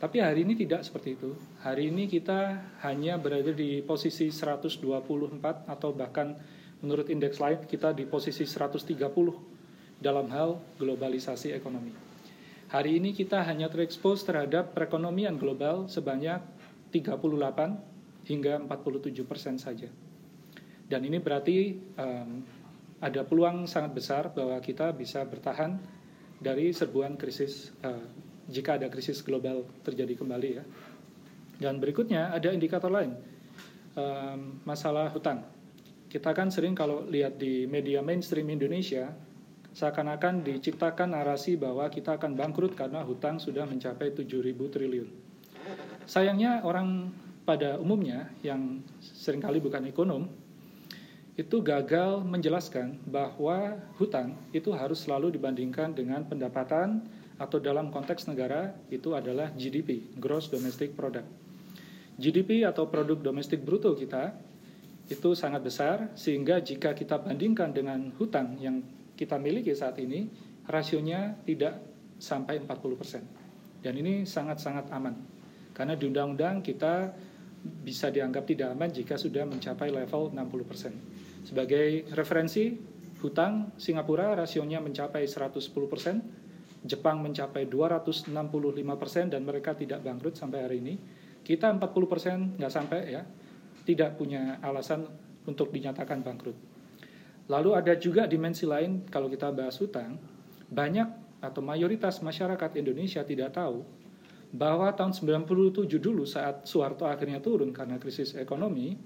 Tapi 0.00 0.20
hari 0.20 0.44
ini 0.44 0.52
tidak 0.58 0.84
seperti 0.84 1.16
itu. 1.16 1.32
Hari 1.64 1.88
ini 1.88 2.04
kita 2.04 2.60
hanya 2.84 3.16
berada 3.16 3.52
di 3.56 3.80
posisi 3.80 4.28
124 4.28 4.84
atau 5.64 5.90
bahkan 5.96 6.36
menurut 6.84 7.08
indeks 7.08 7.40
lain 7.40 7.64
kita 7.64 7.96
di 7.96 8.04
posisi 8.04 8.44
130 8.44 9.00
dalam 10.00 10.26
hal 10.28 10.60
globalisasi 10.76 11.56
ekonomi. 11.56 11.94
Hari 12.68 13.00
ini 13.00 13.16
kita 13.16 13.40
hanya 13.46 13.70
terekspos 13.70 14.26
terhadap 14.26 14.76
perekonomian 14.76 15.40
global 15.40 15.88
sebanyak 15.88 16.42
38 16.92 18.26
hingga 18.28 18.60
47 18.60 19.24
persen 19.24 19.56
saja. 19.56 19.88
Dan 20.84 21.00
ini 21.08 21.16
berarti 21.16 21.80
um, 21.96 22.44
ada 23.00 23.24
peluang 23.24 23.64
sangat 23.64 23.92
besar 23.96 24.22
bahwa 24.32 24.58
kita 24.60 24.92
bisa 24.92 25.24
bertahan 25.24 25.80
dari 26.38 26.74
serbuan 26.74 27.18
krisis 27.18 27.70
uh, 27.82 28.06
jika 28.48 28.76
ada 28.76 28.92
krisis 28.92 29.24
global 29.24 29.64
terjadi 29.82 30.14
kembali 30.18 30.50
ya. 30.54 30.64
Dan 31.54 31.78
berikutnya 31.78 32.34
ada 32.34 32.50
indikator 32.50 32.90
lain 32.90 33.14
um, 33.94 34.60
masalah 34.66 35.10
hutang. 35.14 35.42
Kita 36.10 36.30
kan 36.30 36.50
sering 36.50 36.78
kalau 36.78 37.02
lihat 37.06 37.38
di 37.38 37.66
media 37.66 37.98
mainstream 37.98 38.46
Indonesia 38.50 39.10
seakan-akan 39.74 40.46
diciptakan 40.46 41.18
narasi 41.18 41.58
bahwa 41.58 41.90
kita 41.90 42.14
akan 42.14 42.38
bangkrut 42.38 42.78
karena 42.78 43.02
hutang 43.02 43.42
sudah 43.42 43.66
mencapai 43.66 44.14
7.000 44.14 44.54
triliun. 44.70 45.08
Sayangnya 46.06 46.62
orang 46.62 47.10
pada 47.42 47.76
umumnya 47.82 48.30
yang 48.46 48.80
sering 49.02 49.42
kali 49.42 49.58
bukan 49.58 49.90
ekonom 49.90 50.30
itu 51.34 51.58
gagal 51.66 52.22
menjelaskan 52.22 52.94
bahwa 53.10 53.74
hutang 53.98 54.38
itu 54.54 54.70
harus 54.70 55.02
selalu 55.02 55.34
dibandingkan 55.34 55.90
dengan 55.90 56.22
pendapatan 56.22 57.02
atau 57.34 57.58
dalam 57.58 57.90
konteks 57.90 58.30
negara 58.30 58.70
itu 58.86 59.18
adalah 59.18 59.50
GDP, 59.58 60.14
Gross 60.14 60.46
Domestic 60.46 60.94
Product. 60.94 61.26
GDP 62.14 62.62
atau 62.62 62.86
produk 62.86 63.18
domestik 63.18 63.66
bruto 63.66 63.90
kita 63.98 64.30
itu 65.10 65.34
sangat 65.34 65.66
besar 65.66 66.14
sehingga 66.14 66.62
jika 66.62 66.94
kita 66.94 67.18
bandingkan 67.18 67.74
dengan 67.74 68.14
hutang 68.14 68.54
yang 68.62 68.86
kita 69.18 69.34
miliki 69.34 69.74
saat 69.74 69.98
ini 69.98 70.30
rasionya 70.70 71.34
tidak 71.42 71.82
sampai 72.22 72.62
40%. 72.62 73.82
Dan 73.82 73.98
ini 73.98 74.22
sangat-sangat 74.22 74.88
aman. 74.94 75.18
Karena 75.74 75.98
di 75.98 76.06
undang-undang 76.06 76.62
kita 76.62 77.10
bisa 77.64 78.08
dianggap 78.14 78.46
tidak 78.46 78.72
aman 78.72 78.94
jika 78.94 79.18
sudah 79.18 79.42
mencapai 79.44 79.90
level 79.90 80.30
60%. 80.30 81.13
Sebagai 81.44 82.08
referensi, 82.16 82.72
hutang 83.20 83.76
Singapura 83.76 84.32
rasionya 84.32 84.80
mencapai 84.80 85.28
110%, 85.28 85.64
Jepang 86.84 87.24
mencapai 87.24 87.64
265% 87.64 88.32
dan 89.32 89.40
mereka 89.40 89.72
tidak 89.72 90.04
bangkrut 90.04 90.36
sampai 90.36 90.60
hari 90.68 90.84
ini. 90.84 90.94
Kita 91.40 91.72
40% 91.72 92.60
nggak 92.60 92.72
sampai 92.72 93.00
ya, 93.08 93.24
tidak 93.88 94.16
punya 94.20 94.60
alasan 94.60 95.08
untuk 95.48 95.72
dinyatakan 95.72 96.20
bangkrut. 96.20 96.56
Lalu 97.48 97.70
ada 97.76 97.92
juga 97.96 98.24
dimensi 98.24 98.64
lain 98.64 99.04
kalau 99.08 99.28
kita 99.28 99.52
bahas 99.52 99.76
hutang, 99.76 100.16
banyak 100.68 101.08
atau 101.44 101.60
mayoritas 101.60 102.24
masyarakat 102.24 102.80
Indonesia 102.80 103.20
tidak 103.20 103.52
tahu 103.52 103.84
bahwa 104.54 104.88
tahun 104.96 105.12
97 105.12 105.88
dulu 106.00 106.24
saat 106.24 106.64
Soeharto 106.64 107.04
akhirnya 107.04 107.44
turun 107.44 107.68
karena 107.74 108.00
krisis 108.00 108.32
ekonomi, 108.38 108.96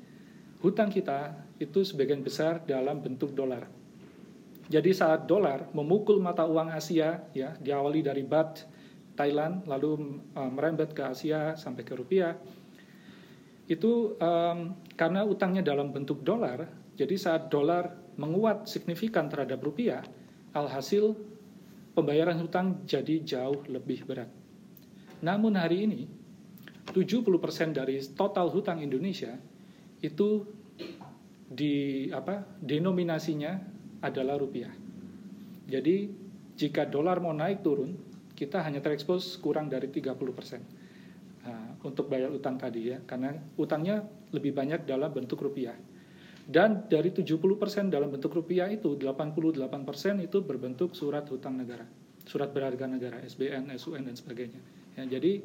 hutang 0.62 0.90
kita 0.90 1.34
itu 1.58 1.82
sebagian 1.86 2.22
besar 2.22 2.62
dalam 2.66 2.98
bentuk 3.02 3.34
dolar. 3.34 3.66
Jadi 4.68 4.92
saat 4.92 5.24
dolar 5.24 5.72
memukul 5.72 6.20
mata 6.20 6.44
uang 6.44 6.68
Asia, 6.74 7.24
ya 7.32 7.56
diawali 7.56 8.04
dari 8.04 8.20
baht 8.20 8.68
Thailand, 9.16 9.64
lalu 9.64 10.20
um, 10.36 10.50
merembet 10.52 10.92
ke 10.92 11.02
Asia 11.02 11.56
sampai 11.56 11.82
ke 11.82 11.96
rupiah, 11.96 12.36
itu 13.64 14.14
um, 14.20 14.76
karena 14.92 15.24
utangnya 15.24 15.64
dalam 15.64 15.88
bentuk 15.88 16.20
dolar, 16.20 16.68
jadi 17.00 17.16
saat 17.16 17.48
dolar 17.48 17.96
menguat 18.20 18.68
signifikan 18.68 19.30
terhadap 19.32 19.62
rupiah, 19.64 20.04
alhasil 20.52 21.16
pembayaran 21.96 22.36
hutang 22.44 22.84
jadi 22.84 23.24
jauh 23.24 23.64
lebih 23.72 24.04
berat. 24.04 24.28
Namun 25.24 25.56
hari 25.56 25.88
ini, 25.88 26.00
70% 26.92 27.24
dari 27.72 27.98
total 28.12 28.52
hutang 28.52 28.84
Indonesia 28.84 29.34
itu 30.02 30.46
di 31.48 32.06
apa 32.12 32.44
denominasinya 32.60 33.56
adalah 34.04 34.38
rupiah. 34.38 34.70
Jadi 35.68 36.08
jika 36.58 36.86
dolar 36.86 37.18
mau 37.22 37.32
naik 37.32 37.62
turun, 37.62 37.94
kita 38.38 38.62
hanya 38.62 38.78
terekspos 38.78 39.38
kurang 39.42 39.66
dari 39.66 39.90
30% 39.90 40.14
nah, 41.42 41.74
untuk 41.82 42.06
bayar 42.06 42.30
utang 42.30 42.54
tadi 42.54 42.94
ya, 42.94 43.02
karena 43.02 43.34
utangnya 43.58 44.06
lebih 44.30 44.54
banyak 44.54 44.86
dalam 44.86 45.10
bentuk 45.10 45.42
rupiah. 45.42 45.74
Dan 46.48 46.88
dari 46.88 47.12
70% 47.12 47.92
dalam 47.92 48.08
bentuk 48.08 48.32
rupiah 48.32 48.72
itu 48.72 48.96
88% 48.96 50.24
itu 50.24 50.38
berbentuk 50.40 50.96
surat 50.96 51.28
hutang 51.28 51.60
negara, 51.60 51.84
surat 52.24 52.48
berharga 52.56 52.88
negara, 52.88 53.20
SBN, 53.20 53.68
SUN 53.76 54.08
dan 54.08 54.16
sebagainya. 54.16 54.60
Ya, 54.96 55.04
jadi 55.04 55.44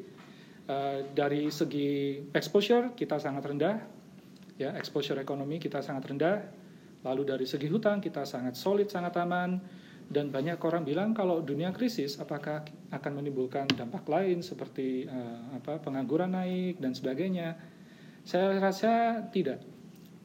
uh, 0.64 1.04
dari 1.12 1.52
segi 1.52 2.24
exposure 2.32 2.96
kita 2.96 3.20
sangat 3.20 3.44
rendah, 3.44 3.84
ya 4.58 4.74
exposure 4.78 5.18
ekonomi 5.18 5.58
kita 5.58 5.82
sangat 5.82 6.10
rendah. 6.10 6.38
Lalu 7.04 7.22
dari 7.28 7.46
segi 7.46 7.68
hutang 7.68 8.00
kita 8.00 8.24
sangat 8.24 8.56
solid 8.56 8.88
sangat 8.88 9.14
aman. 9.20 9.60
Dan 10.04 10.28
banyak 10.28 10.60
orang 10.60 10.84
bilang 10.84 11.16
kalau 11.16 11.40
dunia 11.40 11.72
krisis 11.72 12.20
apakah 12.20 12.60
akan 12.92 13.12
menimbulkan 13.24 13.64
dampak 13.72 14.04
lain 14.04 14.44
seperti 14.44 15.08
uh, 15.08 15.56
apa 15.56 15.80
pengangguran 15.80 16.36
naik 16.36 16.76
dan 16.76 16.92
sebagainya? 16.92 17.56
Saya 18.24 18.60
rasa 18.60 19.24
tidak. 19.32 19.64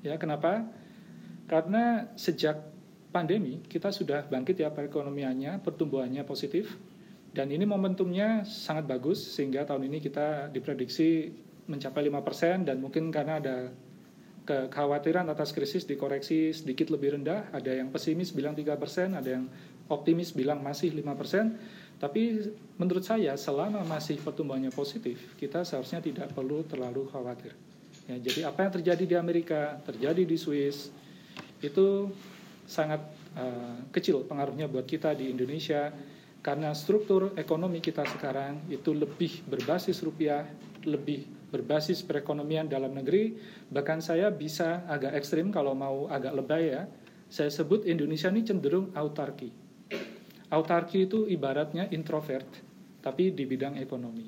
Ya 0.03 0.19
kenapa? 0.19 0.67
Karena 1.47 2.11
sejak 2.19 2.59
pandemi 3.09 3.63
kita 3.65 3.89
sudah 3.89 4.27
bangkit 4.27 4.59
ya 4.59 4.69
perekonomiannya 4.71 5.63
pertumbuhannya 5.63 6.23
positif. 6.27 6.75
Dan 7.29 7.53
ini 7.53 7.63
momentumnya 7.63 8.41
sangat 8.43 8.89
bagus 8.89 9.21
sehingga 9.21 9.63
tahun 9.63 9.85
ini 9.85 10.01
kita 10.01 10.49
diprediksi 10.49 11.29
mencapai 11.69 12.09
5% 12.09 12.65
dan 12.65 12.81
mungkin 12.81 13.13
karena 13.13 13.37
ada 13.37 13.69
kekhawatiran 14.49 15.29
atas 15.29 15.53
krisis 15.53 15.85
dikoreksi 15.85 16.49
sedikit 16.49 16.89
lebih 16.89 17.21
rendah. 17.21 17.53
Ada 17.53 17.77
yang 17.77 17.93
pesimis 17.93 18.33
bilang 18.33 18.57
3%, 18.57 19.13
ada 19.13 19.29
yang 19.29 19.45
optimis 19.85 20.33
bilang 20.33 20.65
masih 20.65 20.89
5%. 20.97 22.01
Tapi 22.01 22.49
menurut 22.81 23.05
saya 23.05 23.37
selama 23.37 23.85
masih 23.85 24.17
pertumbuhannya 24.17 24.73
positif, 24.73 25.37
kita 25.37 25.61
seharusnya 25.61 26.01
tidak 26.01 26.33
perlu 26.33 26.65
terlalu 26.65 27.05
khawatir. 27.13 27.53
Ya, 28.09 28.17
jadi 28.17 28.49
apa 28.49 28.65
yang 28.65 28.73
terjadi 28.73 29.03
di 29.05 29.15
Amerika, 29.19 29.77
terjadi 29.85 30.25
di 30.25 30.37
Swiss, 30.39 30.89
itu 31.61 32.09
sangat 32.65 33.05
uh, 33.37 33.85
kecil 33.93 34.25
pengaruhnya 34.25 34.65
buat 34.65 34.87
kita 34.87 35.13
di 35.13 35.29
Indonesia 35.29 35.93
karena 36.39 36.71
struktur 36.71 37.35
ekonomi 37.35 37.83
kita 37.83 38.07
sekarang 38.07 38.63
itu 38.71 38.95
lebih 38.95 39.43
berbasis 39.45 39.99
rupiah, 40.01 40.47
lebih 40.87 41.38
berbasis 41.49 42.05
perekonomian 42.05 42.69
dalam 42.69 42.93
negeri, 42.93 43.35
bahkan 43.73 43.99
saya 43.99 44.29
bisa 44.29 44.85
agak 44.85 45.17
ekstrim 45.17 45.49
kalau 45.49 45.73
mau 45.73 46.05
agak 46.07 46.33
lebay 46.37 46.73
ya, 46.73 46.85
saya 47.29 47.53
sebut 47.53 47.85
Indonesia 47.85 48.29
ini 48.33 48.41
cenderung 48.41 48.89
autarki. 48.97 49.53
Autarki 50.49 51.05
itu 51.05 51.29
ibaratnya 51.29 51.85
introvert, 51.93 52.45
tapi 53.05 53.29
di 53.29 53.45
bidang 53.45 53.77
ekonomi. 53.77 54.25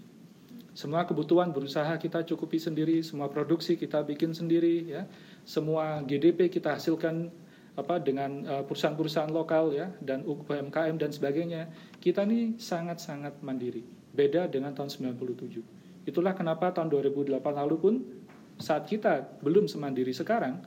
Semua 0.72 1.04
kebutuhan 1.04 1.52
berusaha 1.52 1.92
kita 1.98 2.24
cukupi 2.24 2.62
sendiri, 2.62 3.02
semua 3.02 3.28
produksi 3.28 3.76
kita 3.76 4.06
bikin 4.06 4.32
sendiri, 4.32 4.86
ya. 4.86 5.04
Semua 5.44 6.00
GDP 6.06 6.48
kita 6.48 6.78
hasilkan 6.78 7.34
apa 7.72 8.04
dengan 8.04 8.44
uh, 8.44 8.64
perusahaan-perusahaan 8.68 9.32
lokal 9.32 9.72
ya 9.72 9.90
dan 10.04 10.28
UMKM 10.28 10.96
dan 11.00 11.12
sebagainya. 11.12 11.72
Kita 11.98 12.28
ini 12.28 12.60
sangat-sangat 12.60 13.40
mandiri. 13.42 13.82
Beda 14.12 14.46
dengan 14.46 14.76
tahun 14.76 14.92
97. 15.16 15.81
Itulah 16.06 16.34
kenapa 16.34 16.74
tahun 16.74 16.90
2008 16.90 17.38
lalu 17.42 17.76
pun 17.78 17.94
saat 18.58 18.86
kita 18.86 19.42
belum 19.42 19.66
semandiri 19.66 20.14
sekarang, 20.14 20.62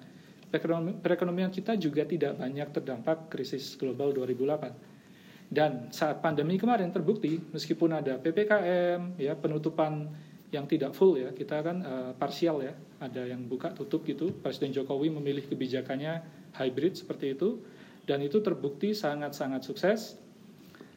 perekonomian 1.03 1.51
kita 1.51 1.75
juga 1.79 2.07
tidak 2.07 2.39
banyak 2.39 2.69
terdampak 2.71 3.31
krisis 3.31 3.75
global 3.75 4.15
2008. 4.15 5.51
Dan 5.51 5.91
saat 5.95 6.19
pandemi 6.19 6.59
kemarin 6.59 6.91
terbukti 6.91 7.39
meskipun 7.55 7.95
ada 7.95 8.19
PPKM 8.19 9.21
ya 9.21 9.39
penutupan 9.39 10.11
yang 10.55 10.71
tidak 10.71 10.95
full 10.95 11.19
ya 11.19 11.35
kita 11.35 11.67
kan 11.67 11.77
uh, 11.83 12.13
parsial 12.15 12.63
ya 12.63 12.75
ada 13.03 13.27
yang 13.27 13.43
buka 13.51 13.75
tutup 13.75 14.07
gitu 14.07 14.31
Presiden 14.39 14.71
Jokowi 14.71 15.11
memilih 15.11 15.43
kebijakannya 15.51 16.23
hybrid 16.55 16.95
seperti 16.95 17.35
itu 17.35 17.59
dan 18.07 18.23
itu 18.23 18.39
terbukti 18.39 18.95
sangat-sangat 18.95 19.67
sukses 19.67 20.15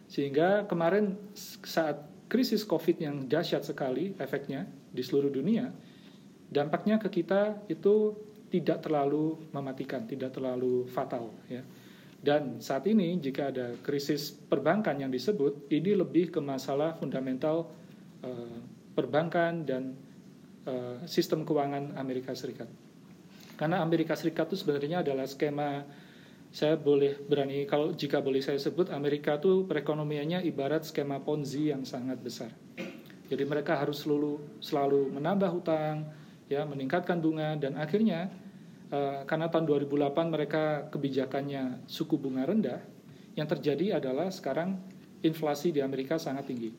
sehingga 0.08 0.70
kemarin 0.70 1.18
saat 1.66 2.06
krisis 2.28 2.64
COVID 2.68 2.98
yang 3.00 3.16
dahsyat 3.28 3.64
sekali 3.64 4.16
efeknya 4.20 4.68
di 4.92 5.02
seluruh 5.04 5.32
dunia 5.32 5.72
dampaknya 6.48 7.00
ke 7.00 7.12
kita 7.12 7.68
itu 7.68 8.16
tidak 8.48 8.84
terlalu 8.84 9.36
mematikan 9.52 10.08
tidak 10.08 10.36
terlalu 10.36 10.88
fatal 10.88 11.32
ya 11.52 11.64
dan 12.18 12.58
saat 12.58 12.84
ini 12.90 13.22
jika 13.22 13.54
ada 13.54 13.78
krisis 13.86 14.34
perbankan 14.34 14.98
yang 14.98 15.14
disebut, 15.14 15.70
ini 15.70 15.94
lebih 15.94 16.34
ke 16.34 16.42
masalah 16.42 16.98
fundamental 16.98 17.70
uh, 18.26 18.60
perbankan 18.98 19.62
dan 19.62 19.94
uh, 20.66 20.98
sistem 21.06 21.46
keuangan 21.46 21.94
Amerika 21.96 22.34
Serikat. 22.34 22.66
Karena 23.54 23.86
Amerika 23.86 24.18
Serikat 24.18 24.50
itu 24.50 24.66
sebenarnya 24.66 25.06
adalah 25.06 25.30
skema 25.30 25.86
saya 26.58 26.74
boleh 26.74 27.22
berani 27.22 27.70
kalau 27.70 27.94
jika 27.94 28.18
boleh 28.18 28.42
saya 28.42 28.58
sebut 28.58 28.90
Amerika 28.90 29.38
itu 29.38 29.70
perekonomiannya 29.70 30.42
ibarat 30.50 30.90
skema 30.90 31.22
Ponzi 31.22 31.70
yang 31.70 31.86
sangat 31.86 32.18
besar. 32.18 32.50
Jadi 33.30 33.44
mereka 33.46 33.78
harus 33.78 34.02
selalu 34.02 34.58
selalu 34.58 35.14
menambah 35.14 35.54
hutang, 35.54 36.10
ya 36.50 36.66
meningkatkan 36.66 37.22
bunga 37.22 37.54
dan 37.62 37.78
akhirnya 37.78 38.34
Eh, 38.88 39.20
karena 39.28 39.52
tahun 39.52 39.68
2008 39.68 40.32
mereka 40.32 40.88
kebijakannya 40.88 41.84
suku 41.92 42.16
bunga 42.16 42.48
rendah, 42.48 42.80
yang 43.36 43.44
terjadi 43.44 44.00
adalah 44.00 44.32
sekarang 44.32 44.80
inflasi 45.28 45.76
di 45.76 45.84
Amerika 45.84 46.16
sangat 46.16 46.48
tinggi. 46.48 46.72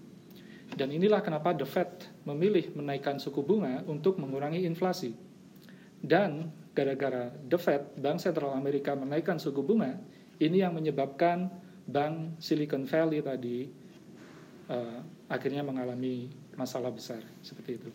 Dan 0.73 0.89
inilah 0.89 1.21
kenapa 1.21 1.53
The 1.53 1.69
Fed 1.69 2.25
memilih 2.25 2.73
menaikkan 2.73 3.21
suku 3.21 3.45
bunga 3.45 3.85
untuk 3.85 4.17
mengurangi 4.17 4.65
inflasi. 4.65 5.13
Dan 6.01 6.49
gara-gara 6.79 7.35
The 7.51 7.59
Fed, 7.59 7.83
Bank 7.99 8.23
Sentral 8.23 8.55
Amerika 8.55 8.95
menaikkan 8.95 9.43
suku 9.43 9.67
bunga, 9.67 9.99
ini 10.39 10.63
yang 10.63 10.79
menyebabkan 10.79 11.51
Bank 11.91 12.39
Silicon 12.39 12.87
Valley 12.87 13.19
tadi 13.19 13.67
uh, 14.71 15.03
akhirnya 15.27 15.67
mengalami 15.67 16.31
masalah 16.55 16.95
besar 16.95 17.19
seperti 17.43 17.83
itu. 17.83 17.91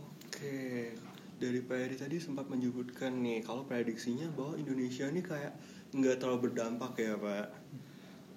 Oke, 0.00 0.96
dari 1.36 1.60
Pak 1.60 1.76
Eri 1.76 1.96
tadi 2.00 2.16
sempat 2.16 2.48
menyebutkan 2.48 3.20
nih 3.20 3.44
kalau 3.44 3.68
prediksinya 3.68 4.32
bahwa 4.32 4.56
Indonesia 4.56 5.04
ini 5.04 5.20
kayak 5.20 5.52
nggak 5.92 6.16
terlalu 6.16 6.48
berdampak 6.48 6.96
ya 6.96 7.20
Pak. 7.20 7.46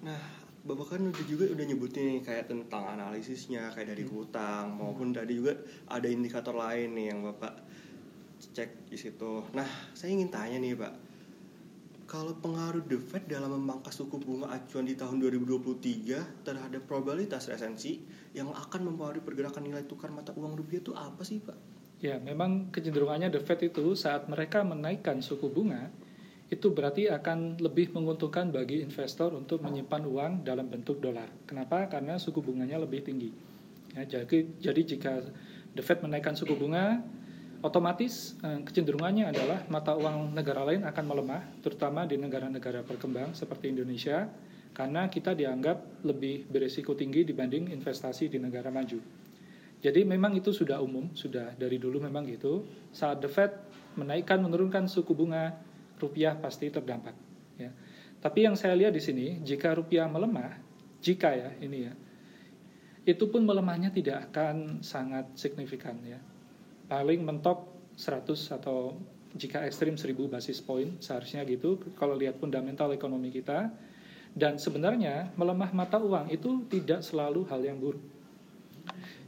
Nah, 0.04 0.20
Bapak 0.64 0.96
kan 0.96 1.00
udah 1.08 1.24
juga 1.24 1.48
udah 1.48 1.64
nyebutin 1.64 2.04
nih 2.16 2.20
kayak 2.20 2.52
tentang 2.52 2.84
analisisnya 2.88 3.72
kayak 3.72 3.96
dari 3.96 4.04
hmm. 4.04 4.12
hutang 4.12 4.76
maupun 4.76 5.16
tadi 5.16 5.40
juga 5.40 5.56
ada 5.88 6.08
indikator 6.08 6.52
lain 6.52 6.92
nih 6.92 7.06
yang 7.08 7.20
Bapak 7.24 7.63
cek 8.52 8.90
di 8.90 8.98
situ. 8.98 9.46
Nah, 9.56 9.66
saya 9.96 10.12
ingin 10.12 10.28
tanya 10.28 10.60
nih 10.60 10.76
Pak, 10.76 10.92
kalau 12.04 12.36
pengaruh 12.36 12.84
The 12.84 13.00
Fed 13.00 13.24
dalam 13.26 13.56
memangkas 13.56 13.96
suku 13.96 14.20
bunga 14.20 14.52
acuan 14.52 14.84
di 14.84 14.94
tahun 14.94 15.18
2023 15.24 16.44
terhadap 16.44 16.82
probabilitas 16.84 17.48
resensi 17.48 18.04
yang 18.36 18.52
akan 18.52 18.92
mempengaruhi 18.92 19.24
pergerakan 19.24 19.64
nilai 19.64 19.88
tukar 19.88 20.12
mata 20.12 20.36
uang 20.36 20.52
rupiah 20.58 20.84
itu 20.84 20.92
apa 20.92 21.24
sih 21.24 21.40
Pak? 21.40 21.56
Ya, 22.04 22.20
memang 22.20 22.68
kecenderungannya 22.68 23.32
The 23.32 23.40
Fed 23.40 23.64
itu 23.64 23.96
saat 23.96 24.28
mereka 24.28 24.60
menaikkan 24.60 25.24
suku 25.24 25.48
bunga, 25.48 25.88
itu 26.52 26.68
berarti 26.68 27.08
akan 27.08 27.56
lebih 27.56 27.96
menguntungkan 27.96 28.52
bagi 28.52 28.84
investor 28.84 29.32
untuk 29.32 29.64
menyimpan 29.64 30.04
uang 30.04 30.32
dalam 30.44 30.68
bentuk 30.68 31.00
dolar. 31.00 31.26
Kenapa? 31.48 31.88
Karena 31.88 32.20
suku 32.20 32.44
bunganya 32.44 32.76
lebih 32.76 33.00
tinggi. 33.00 33.32
Ya, 33.96 34.04
jadi, 34.04 34.44
jadi 34.60 34.82
jika 34.84 35.24
The 35.72 35.80
Fed 35.80 36.04
menaikkan 36.04 36.36
suku 36.36 36.52
bunga, 36.52 37.00
otomatis 37.64 38.36
eh, 38.44 38.60
kecenderungannya 38.60 39.32
adalah 39.32 39.64
mata 39.72 39.96
uang 39.96 40.36
negara 40.36 40.68
lain 40.68 40.84
akan 40.84 41.04
melemah, 41.08 41.42
terutama 41.64 42.04
di 42.04 42.20
negara-negara 42.20 42.84
berkembang 42.84 43.32
seperti 43.32 43.72
Indonesia, 43.72 44.28
karena 44.76 45.08
kita 45.08 45.32
dianggap 45.32 46.04
lebih 46.04 46.44
beresiko 46.44 46.92
tinggi 46.92 47.24
dibanding 47.24 47.72
investasi 47.72 48.28
di 48.28 48.36
negara 48.36 48.68
maju. 48.68 49.00
Jadi 49.80 50.00
memang 50.04 50.36
itu 50.36 50.52
sudah 50.52 50.80
umum, 50.80 51.12
sudah 51.16 51.56
dari 51.56 51.76
dulu 51.80 52.00
memang 52.04 52.24
gitu. 52.28 52.64
Saat 52.92 53.20
The 53.24 53.28
Fed 53.28 53.52
menaikkan 53.96 54.40
menurunkan 54.40 54.88
suku 54.88 55.12
bunga, 55.12 55.56
rupiah 56.00 56.36
pasti 56.36 56.68
terdampak. 56.68 57.16
Ya. 57.60 57.72
Tapi 58.20 58.48
yang 58.48 58.56
saya 58.56 58.72
lihat 58.76 58.96
di 58.96 59.04
sini, 59.04 59.44
jika 59.44 59.76
rupiah 59.76 60.08
melemah, 60.08 60.56
jika 61.04 61.36
ya 61.36 61.52
ini 61.60 61.78
ya, 61.84 61.92
itu 63.04 63.28
pun 63.28 63.44
melemahnya 63.44 63.92
tidak 63.92 64.32
akan 64.32 64.80
sangat 64.80 65.28
signifikan 65.36 66.00
ya. 66.00 66.16
Paling 66.94 67.26
mentok 67.26 67.66
100 67.98 68.54
atau 68.54 68.94
jika 69.34 69.66
ekstrim 69.66 69.98
1000 69.98 70.30
basis 70.30 70.62
point 70.62 70.94
seharusnya 71.02 71.42
gitu 71.42 71.82
kalau 71.98 72.14
lihat 72.14 72.38
fundamental 72.38 72.94
ekonomi 72.94 73.34
kita. 73.34 73.74
Dan 74.30 74.62
sebenarnya 74.62 75.34
melemah 75.34 75.74
mata 75.74 75.98
uang 75.98 76.30
itu 76.30 76.62
tidak 76.70 77.02
selalu 77.02 77.46
hal 77.50 77.62
yang 77.66 77.78
buruk. 77.82 78.02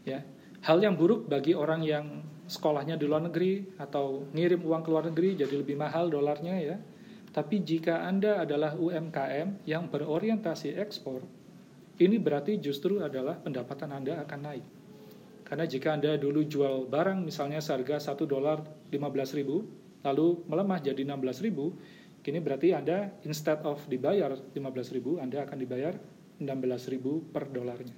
Ya, 0.02 0.22
Hal 0.66 0.82
yang 0.82 0.98
buruk 0.98 1.30
bagi 1.30 1.54
orang 1.54 1.86
yang 1.86 2.26
sekolahnya 2.50 2.98
di 2.98 3.06
luar 3.06 3.22
negeri 3.30 3.78
atau 3.78 4.26
ngirim 4.34 4.66
uang 4.66 4.82
ke 4.82 4.90
luar 4.90 5.06
negeri 5.06 5.38
jadi 5.38 5.62
lebih 5.62 5.78
mahal 5.78 6.10
dolarnya 6.10 6.58
ya. 6.58 6.76
Tapi 7.30 7.62
jika 7.62 8.02
Anda 8.02 8.42
adalah 8.42 8.74
UMKM 8.74 9.62
yang 9.62 9.86
berorientasi 9.86 10.74
ekspor, 10.74 11.22
ini 12.02 12.18
berarti 12.18 12.58
justru 12.58 12.98
adalah 12.98 13.38
pendapatan 13.38 13.94
Anda 13.94 14.26
akan 14.26 14.40
naik. 14.42 14.66
Karena 15.46 15.62
jika 15.62 15.94
Anda 15.94 16.18
dulu 16.18 16.42
jual 16.42 16.90
barang 16.90 17.22
misalnya 17.22 17.62
seharga 17.62 18.02
1 18.02 18.18
dolar 18.26 18.66
15 18.90 19.38
ribu, 19.38 19.62
lalu 20.02 20.42
melemah 20.50 20.82
jadi 20.82 21.06
16 21.06 21.46
ribu, 21.46 21.70
kini 22.26 22.42
berarti 22.42 22.74
Anda 22.74 23.14
instead 23.22 23.62
of 23.62 23.78
dibayar 23.86 24.34
15 24.34 24.58
ribu, 24.98 25.22
Anda 25.22 25.46
akan 25.46 25.56
dibayar 25.62 25.94
16 26.42 26.92
ribu 26.92 27.22
per 27.30 27.46
dolarnya. 27.46 27.94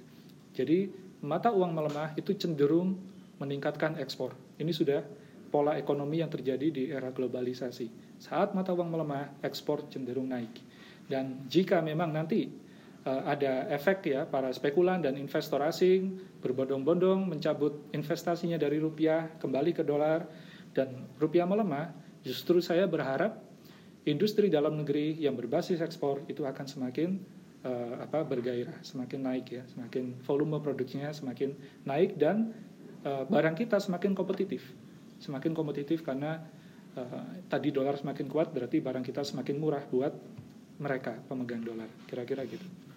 Jadi 0.53 0.93
mata 1.25 1.49
uang 1.49 1.73
melemah 1.73 2.13
itu 2.13 2.37
cenderung 2.37 3.01
meningkatkan 3.41 3.97
ekspor. 3.97 4.37
Ini 4.61 4.69
sudah 4.69 5.01
pola 5.49 5.73
ekonomi 5.73 6.21
yang 6.21 6.29
terjadi 6.29 6.67
di 6.69 6.83
era 6.93 7.09
globalisasi. 7.09 8.21
Saat 8.21 8.53
mata 8.53 8.77
uang 8.77 8.93
melemah, 8.93 9.41
ekspor 9.41 9.89
cenderung 9.89 10.29
naik. 10.29 10.61
Dan 11.09 11.49
jika 11.49 11.81
memang 11.81 12.13
nanti 12.13 12.45
uh, 13.05 13.23
ada 13.29 13.69
efek 13.71 14.11
ya 14.11 14.25
para 14.27 14.51
spekulan 14.51 14.99
dan 14.99 15.15
investor 15.15 15.61
asing 15.63 16.19
berbondong-bondong 16.43 17.27
mencabut 17.29 17.91
investasinya 17.95 18.59
dari 18.59 18.81
rupiah 18.81 19.31
kembali 19.39 19.71
ke 19.75 19.83
dolar 19.85 20.27
dan 20.75 21.07
rupiah 21.17 21.47
melemah, 21.47 21.91
justru 22.23 22.59
saya 22.59 22.85
berharap 22.85 23.39
industri 24.07 24.47
dalam 24.47 24.79
negeri 24.79 25.17
yang 25.19 25.35
berbasis 25.35 25.83
ekspor 25.83 26.23
itu 26.31 26.45
akan 26.47 26.65
semakin 26.65 27.19
uh, 27.65 28.03
apa 28.03 28.23
bergairah, 28.23 28.79
semakin 28.85 29.19
naik 29.25 29.45
ya, 29.51 29.63
semakin 29.75 30.19
volume 30.23 30.59
produksinya 30.63 31.11
semakin 31.11 31.55
naik 31.83 32.15
dan 32.15 32.53
uh, 33.03 33.25
barang 33.27 33.55
kita 33.59 33.81
semakin 33.81 34.15
kompetitif, 34.15 34.63
semakin 35.19 35.51
kompetitif 35.51 36.05
karena 36.05 36.39
uh, 36.95 37.27
tadi 37.51 37.75
dolar 37.75 37.99
semakin 37.99 38.25
kuat 38.31 38.55
berarti 38.55 38.79
barang 38.79 39.03
kita 39.03 39.25
semakin 39.25 39.55
murah 39.59 39.83
buat 39.89 40.13
mereka 40.79 41.19
pemegang 41.27 41.59
dolar, 41.59 41.91
kira-kira 42.07 42.47
gitu. 42.47 42.88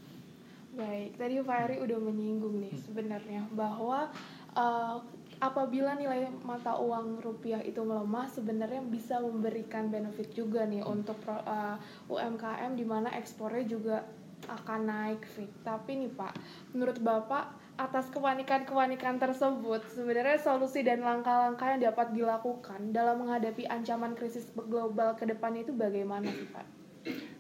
Baik, 0.73 1.21
tadi 1.21 1.37
Pak 1.37 1.59
Eri 1.69 1.77
udah 1.85 1.99
menyinggung 2.01 2.57
nih 2.57 2.73
hmm. 2.73 2.85
sebenarnya 2.89 3.45
bahwa 3.53 4.09
uh, 4.57 4.97
apabila 5.37 5.93
nilai 6.01 6.33
mata 6.41 6.81
uang 6.81 7.21
rupiah 7.21 7.61
itu 7.61 7.85
melemah 7.85 8.25
sebenarnya 8.33 8.81
bisa 8.89 9.21
memberikan 9.21 9.93
benefit 9.93 10.33
juga 10.33 10.65
nih 10.65 10.81
hmm. 10.81 10.89
untuk 10.89 11.21
uh, 11.29 11.77
UMKM 12.09 12.73
di 12.73 12.89
mana 12.89 13.13
ekspornya 13.13 13.69
juga 13.69 14.01
akan 14.49 14.81
naik 14.89 15.23
fit. 15.29 15.53
Tapi 15.61 16.09
nih 16.09 16.11
Pak, 16.17 16.35
menurut 16.73 16.99
Bapak 17.05 17.53
atas 17.77 18.09
kepanikan-kepanikan 18.09 19.21
tersebut 19.21 19.85
sebenarnya 19.93 20.41
solusi 20.41 20.81
dan 20.85 21.05
langkah-langkah 21.05 21.77
yang 21.77 21.93
dapat 21.93 22.17
dilakukan 22.17 22.97
dalam 22.97 23.21
menghadapi 23.21 23.69
ancaman 23.69 24.17
krisis 24.17 24.49
global 24.57 25.17
ke 25.21 25.29
depannya 25.29 25.69
itu 25.69 25.77
bagaimana 25.77 26.29
sih 26.33 26.49
Pak? 26.49 26.82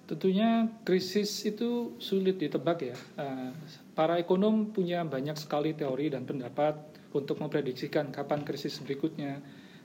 Tentunya 0.06 0.68
krisis 0.82 1.30
itu 1.46 1.96
sulit 2.02 2.36
ditebak 2.36 2.78
ya. 2.82 2.96
Eh, 3.18 3.50
para 3.96 4.18
ekonom 4.18 4.74
punya 4.74 5.06
banyak 5.06 5.38
sekali 5.38 5.72
teori 5.72 6.10
dan 6.12 6.26
pendapat 6.26 6.74
untuk 7.14 7.38
memprediksikan 7.40 8.10
kapan 8.10 8.42
krisis 8.42 8.82
berikutnya. 8.82 9.40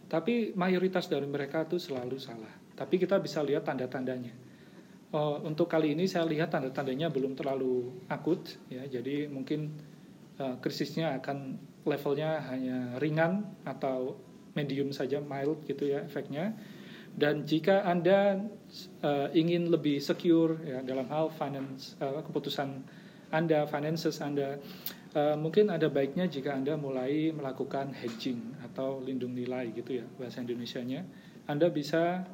Tapi 0.07 0.55
mayoritas 0.55 1.11
dari 1.11 1.27
mereka 1.27 1.67
itu 1.67 1.77
selalu 1.77 2.17
salah. 2.17 2.51
Tapi 2.73 2.95
kita 2.97 3.19
bisa 3.19 3.43
lihat 3.43 3.67
tanda-tandanya 3.67 4.47
Oh, 5.15 5.39
untuk 5.39 5.71
kali 5.71 5.95
ini 5.95 6.03
saya 6.03 6.27
lihat 6.27 6.51
tanda-tandanya 6.51 7.07
belum 7.07 7.31
terlalu 7.31 7.95
akut 8.11 8.59
ya 8.67 8.83
jadi 8.91 9.31
mungkin 9.31 9.71
uh, 10.35 10.59
krisisnya 10.59 11.15
akan 11.23 11.55
levelnya 11.87 12.43
hanya 12.51 12.99
ringan 12.99 13.47
atau 13.63 14.19
medium 14.51 14.91
saja 14.91 15.23
mild 15.23 15.63
gitu 15.63 15.87
ya 15.87 16.03
efeknya 16.03 16.59
dan 17.17 17.43
jika 17.49 17.81
anda 17.81 18.37
uh, 19.01 19.27
ingin 19.33 19.73
lebih 19.73 19.97
secure 19.97 20.61
ya 20.61 20.85
dalam 20.85 21.09
hal 21.09 21.33
finance 21.33 21.97
uh, 21.97 22.21
keputusan 22.21 22.85
Anda, 23.27 23.67
finances 23.67 24.23
Anda. 24.23 24.55
Uh, 25.17 25.33
mungkin 25.33 25.73
ada 25.73 25.89
baiknya 25.89 26.29
jika 26.29 26.53
Anda 26.53 26.77
mulai 26.77 27.33
melakukan 27.33 27.95
hedging 27.95 28.53
atau 28.61 29.01
lindung 29.01 29.33
nilai 29.33 29.73
gitu 29.73 30.03
ya 30.03 30.05
bahasa 30.15 30.43
Indonesianya. 30.43 31.03
Anda 31.49 31.73
bisa 31.73 32.27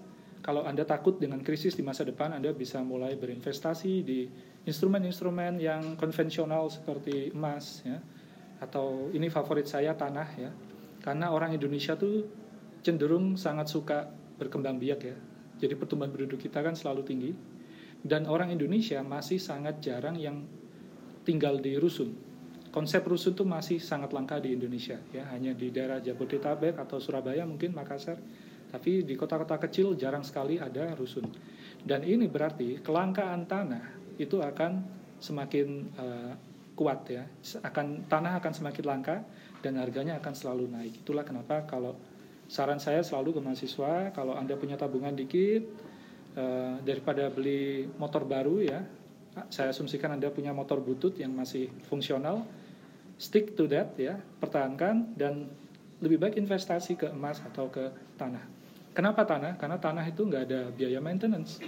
kalau 0.44 0.68
Anda 0.68 0.84
takut 0.84 1.16
dengan 1.24 1.40
krisis 1.40 1.80
di 1.80 1.84
masa 1.86 2.04
depan, 2.04 2.36
Anda 2.36 2.52
bisa 2.52 2.84
mulai 2.84 3.16
berinvestasi 3.16 3.94
di 4.04 4.28
instrumen-instrumen 4.68 5.64
yang 5.64 5.96
konvensional 5.96 6.68
seperti 6.68 7.32
emas 7.32 7.88
ya 7.88 8.04
atau 8.60 9.12
ini 9.16 9.32
favorit 9.32 9.66
saya 9.66 9.96
tanah 9.96 10.30
ya. 10.36 10.52
Karena 11.00 11.32
orang 11.32 11.56
Indonesia 11.56 11.96
tuh 11.96 12.28
cenderung 12.84 13.40
sangat 13.40 13.72
suka 13.72 14.12
berkembang 14.38 14.82
biak 14.82 15.02
ya. 15.04 15.18
Jadi 15.62 15.74
pertumbuhan 15.78 16.12
penduduk 16.12 16.42
kita 16.42 16.60
kan 16.60 16.76
selalu 16.76 17.02
tinggi 17.06 17.32
dan 18.04 18.28
orang 18.28 18.52
Indonesia 18.52 19.00
masih 19.00 19.40
sangat 19.40 19.80
jarang 19.80 20.20
yang 20.20 20.44
tinggal 21.24 21.58
di 21.64 21.80
rusun. 21.80 22.12
Konsep 22.74 23.06
rusun 23.06 23.38
tuh 23.38 23.48
masih 23.48 23.80
sangat 23.80 24.12
langka 24.12 24.42
di 24.42 24.58
Indonesia 24.58 25.00
ya, 25.14 25.30
hanya 25.32 25.56
di 25.56 25.70
daerah 25.70 26.02
Jabodetabek 26.04 26.76
atau 26.76 27.00
Surabaya 27.00 27.48
mungkin 27.48 27.72
Makassar. 27.72 28.20
Tapi 28.74 29.06
di 29.06 29.14
kota-kota 29.14 29.62
kecil 29.62 29.94
jarang 29.94 30.26
sekali 30.26 30.58
ada 30.58 30.98
rusun. 30.98 31.30
Dan 31.80 32.02
ini 32.02 32.26
berarti 32.26 32.82
kelangkaan 32.82 33.46
tanah 33.46 34.18
itu 34.18 34.42
akan 34.42 34.82
semakin 35.22 35.68
uh, 35.94 36.34
kuat 36.74 37.06
ya. 37.08 37.24
Akan 37.62 38.10
tanah 38.10 38.42
akan 38.42 38.52
semakin 38.52 38.86
langka 38.90 39.22
dan 39.62 39.78
harganya 39.78 40.18
akan 40.18 40.34
selalu 40.34 40.66
naik. 40.74 41.06
Itulah 41.06 41.22
kenapa 41.22 41.70
kalau 41.70 41.94
saran 42.48 42.78
saya 42.78 43.02
selalu 43.02 43.38
ke 43.38 43.42
mahasiswa 43.42 44.12
kalau 44.12 44.36
anda 44.36 44.54
punya 44.60 44.76
tabungan 44.76 45.16
dikit 45.16 45.64
uh, 46.38 46.80
daripada 46.84 47.32
beli 47.32 47.88
motor 47.98 48.28
baru 48.28 48.62
ya 48.62 48.82
saya 49.50 49.74
asumsikan 49.74 50.14
anda 50.14 50.30
punya 50.30 50.54
motor 50.54 50.78
butut 50.78 51.18
yang 51.18 51.34
masih 51.34 51.70
fungsional 51.90 52.46
stick 53.18 53.58
to 53.58 53.66
that 53.66 53.98
ya 53.98 54.20
pertahankan 54.38 55.18
dan 55.18 55.50
lebih 56.04 56.20
baik 56.20 56.36
investasi 56.36 57.00
ke 57.00 57.08
emas 57.08 57.40
atau 57.40 57.72
ke 57.72 57.88
tanah. 58.20 58.44
Kenapa 58.92 59.24
tanah? 59.24 59.56
Karena 59.56 59.80
tanah 59.80 60.06
itu 60.06 60.28
nggak 60.28 60.44
ada 60.52 60.62
biaya 60.70 61.00
maintenance. 61.00 61.64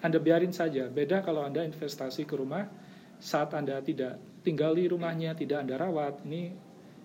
Anda 0.00 0.22
biarin 0.22 0.54
saja. 0.54 0.86
Beda 0.86 1.20
kalau 1.20 1.42
anda 1.42 1.66
investasi 1.66 2.22
ke 2.24 2.38
rumah 2.38 2.64
saat 3.18 3.52
anda 3.58 3.82
tidak 3.82 4.18
tinggal 4.46 4.74
di 4.74 4.86
rumahnya 4.86 5.34
tidak 5.34 5.62
anda 5.66 5.78
rawat 5.78 6.22
ini 6.26 6.50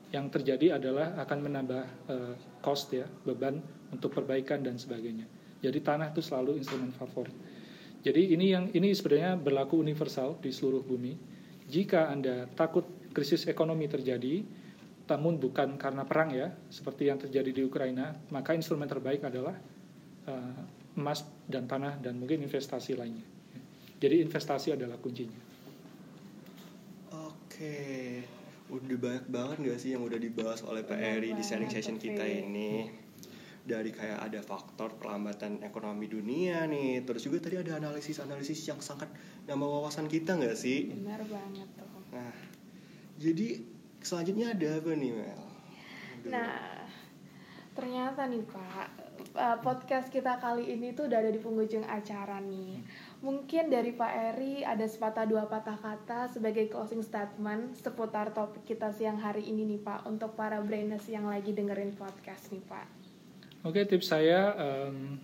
yang 0.09 0.31
terjadi 0.31 0.79
adalah 0.79 1.13
akan 1.19 1.39
menambah 1.45 1.83
uh, 2.09 2.33
cost 2.67 2.91
ya 2.91 3.07
beban 3.23 3.63
untuk 3.95 4.11
perbaikan 4.11 4.59
dan 4.59 4.75
sebagainya. 4.75 5.23
Jadi 5.63 5.79
tanah 5.79 6.11
itu 6.11 6.19
selalu 6.19 6.59
instrumen 6.59 6.91
favorit. 6.91 7.31
Jadi 8.03 8.35
ini 8.35 8.51
yang 8.51 8.67
ini 8.75 8.91
sebenarnya 8.91 9.39
berlaku 9.39 9.79
universal 9.79 10.35
di 10.43 10.51
seluruh 10.51 10.83
bumi. 10.83 11.15
Jika 11.71 12.11
anda 12.11 12.43
takut 12.51 12.83
krisis 13.15 13.47
ekonomi 13.47 13.87
terjadi, 13.87 14.43
namun 15.07 15.39
bukan 15.39 15.79
karena 15.79 16.03
perang 16.03 16.35
ya, 16.35 16.51
seperti 16.67 17.07
yang 17.07 17.17
terjadi 17.17 17.55
di 17.55 17.61
Ukraina, 17.63 18.11
maka 18.29 18.51
instrumen 18.51 18.87
terbaik 18.87 19.23
adalah 19.23 19.55
uh, 20.27 20.61
emas 20.99 21.23
dan 21.47 21.65
tanah 21.65 22.03
dan 22.03 22.19
mungkin 22.19 22.43
investasi 22.43 22.99
lainnya. 22.99 23.25
Jadi 23.97 24.21
investasi 24.21 24.77
adalah 24.77 24.99
kuncinya. 25.01 25.41
Oke 27.17 28.36
udah 28.67 28.97
banyak 28.99 29.25
banget 29.31 29.57
gak 29.63 29.79
sih 29.79 29.89
yang 29.95 30.03
udah 30.03 30.19
dibahas 30.19 30.59
oleh 30.67 30.83
Pak 30.83 30.99
Eri 30.99 31.31
di 31.31 31.43
sharing 31.43 31.71
session 31.71 31.95
kita 31.95 32.23
ini? 32.23 32.87
Dari 33.67 33.91
kayak 33.91 34.31
ada 34.31 34.39
faktor 34.39 34.95
perlambatan 34.95 35.59
ekonomi 35.63 36.07
dunia 36.07 36.63
nih 36.67 37.03
terus 37.03 37.27
juga 37.27 37.47
tadi 37.47 37.59
ada 37.59 37.79
analisis-analisis 37.79 38.63
yang 38.67 38.79
sangat 38.79 39.11
nambah 39.47 39.67
wawasan 39.67 40.07
kita 40.07 40.35
nggak 40.39 40.55
sih? 40.55 40.91
Benar 40.91 41.23
banget 41.27 41.67
tuh. 41.75 42.03
Nah 42.15 42.31
jadi 43.19 43.59
selanjutnya 43.99 44.55
ada 44.55 44.67
apa 44.79 44.91
nih 44.95 45.11
Mel? 45.15 45.41
Nah 46.31 46.87
ternyata 47.75 48.25
nih 48.25 48.43
Pak 48.47 48.87
eh, 49.35 49.57
podcast 49.61 50.07
kita 50.09 50.39
kali 50.39 50.71
ini 50.75 50.95
tuh 50.95 51.11
udah 51.11 51.19
ada 51.21 51.31
di 51.31 51.37
penghujung 51.37 51.85
acara 51.85 52.41
nih 52.41 52.81
Mungkin 53.17 53.73
dari 53.73 53.97
Pak 53.97 54.13
Eri 54.13 54.61
ada 54.61 54.85
sepatah 54.85 55.25
dua 55.25 55.49
patah 55.49 55.73
kata 55.73 56.29
sebagai 56.29 56.69
closing 56.69 57.01
statement 57.01 57.73
seputar 57.73 58.29
topik 58.29 58.61
kita 58.61 58.93
siang 58.93 59.17
hari 59.17 59.49
ini 59.49 59.65
nih 59.65 59.81
Pak 59.81 60.05
untuk 60.05 60.37
para 60.37 60.61
brainers 60.61 61.09
yang 61.09 61.25
lagi 61.25 61.49
dengerin 61.49 61.97
podcast 61.97 62.53
nih 62.53 62.61
Pak. 62.69 62.87
Oke 63.65 63.89
tips 63.89 64.13
saya 64.13 64.53
um, 64.53 65.17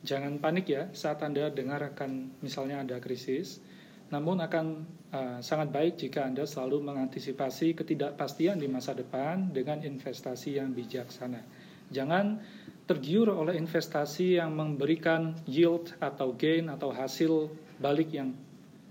jangan 0.00 0.40
panik 0.40 0.72
ya 0.72 0.88
saat 0.96 1.20
Anda 1.20 1.52
dengar 1.52 1.84
akan 1.92 2.40
misalnya 2.40 2.80
ada 2.80 2.96
krisis. 2.96 3.60
Namun 4.08 4.40
akan 4.40 4.66
uh, 5.12 5.38
sangat 5.44 5.68
baik 5.68 6.00
jika 6.00 6.24
Anda 6.24 6.48
selalu 6.48 6.80
mengantisipasi 6.80 7.76
ketidakpastian 7.76 8.56
di 8.56 8.72
masa 8.72 8.96
depan 8.96 9.52
dengan 9.52 9.84
investasi 9.84 10.56
yang 10.56 10.72
bijaksana. 10.72 11.44
Jangan 11.92 12.40
tergiur 12.84 13.32
oleh 13.32 13.56
investasi 13.56 14.36
yang 14.36 14.52
memberikan 14.52 15.32
yield 15.48 15.96
atau 16.00 16.36
gain 16.36 16.68
atau 16.68 16.92
hasil 16.92 17.48
balik 17.80 18.12
yang 18.12 18.36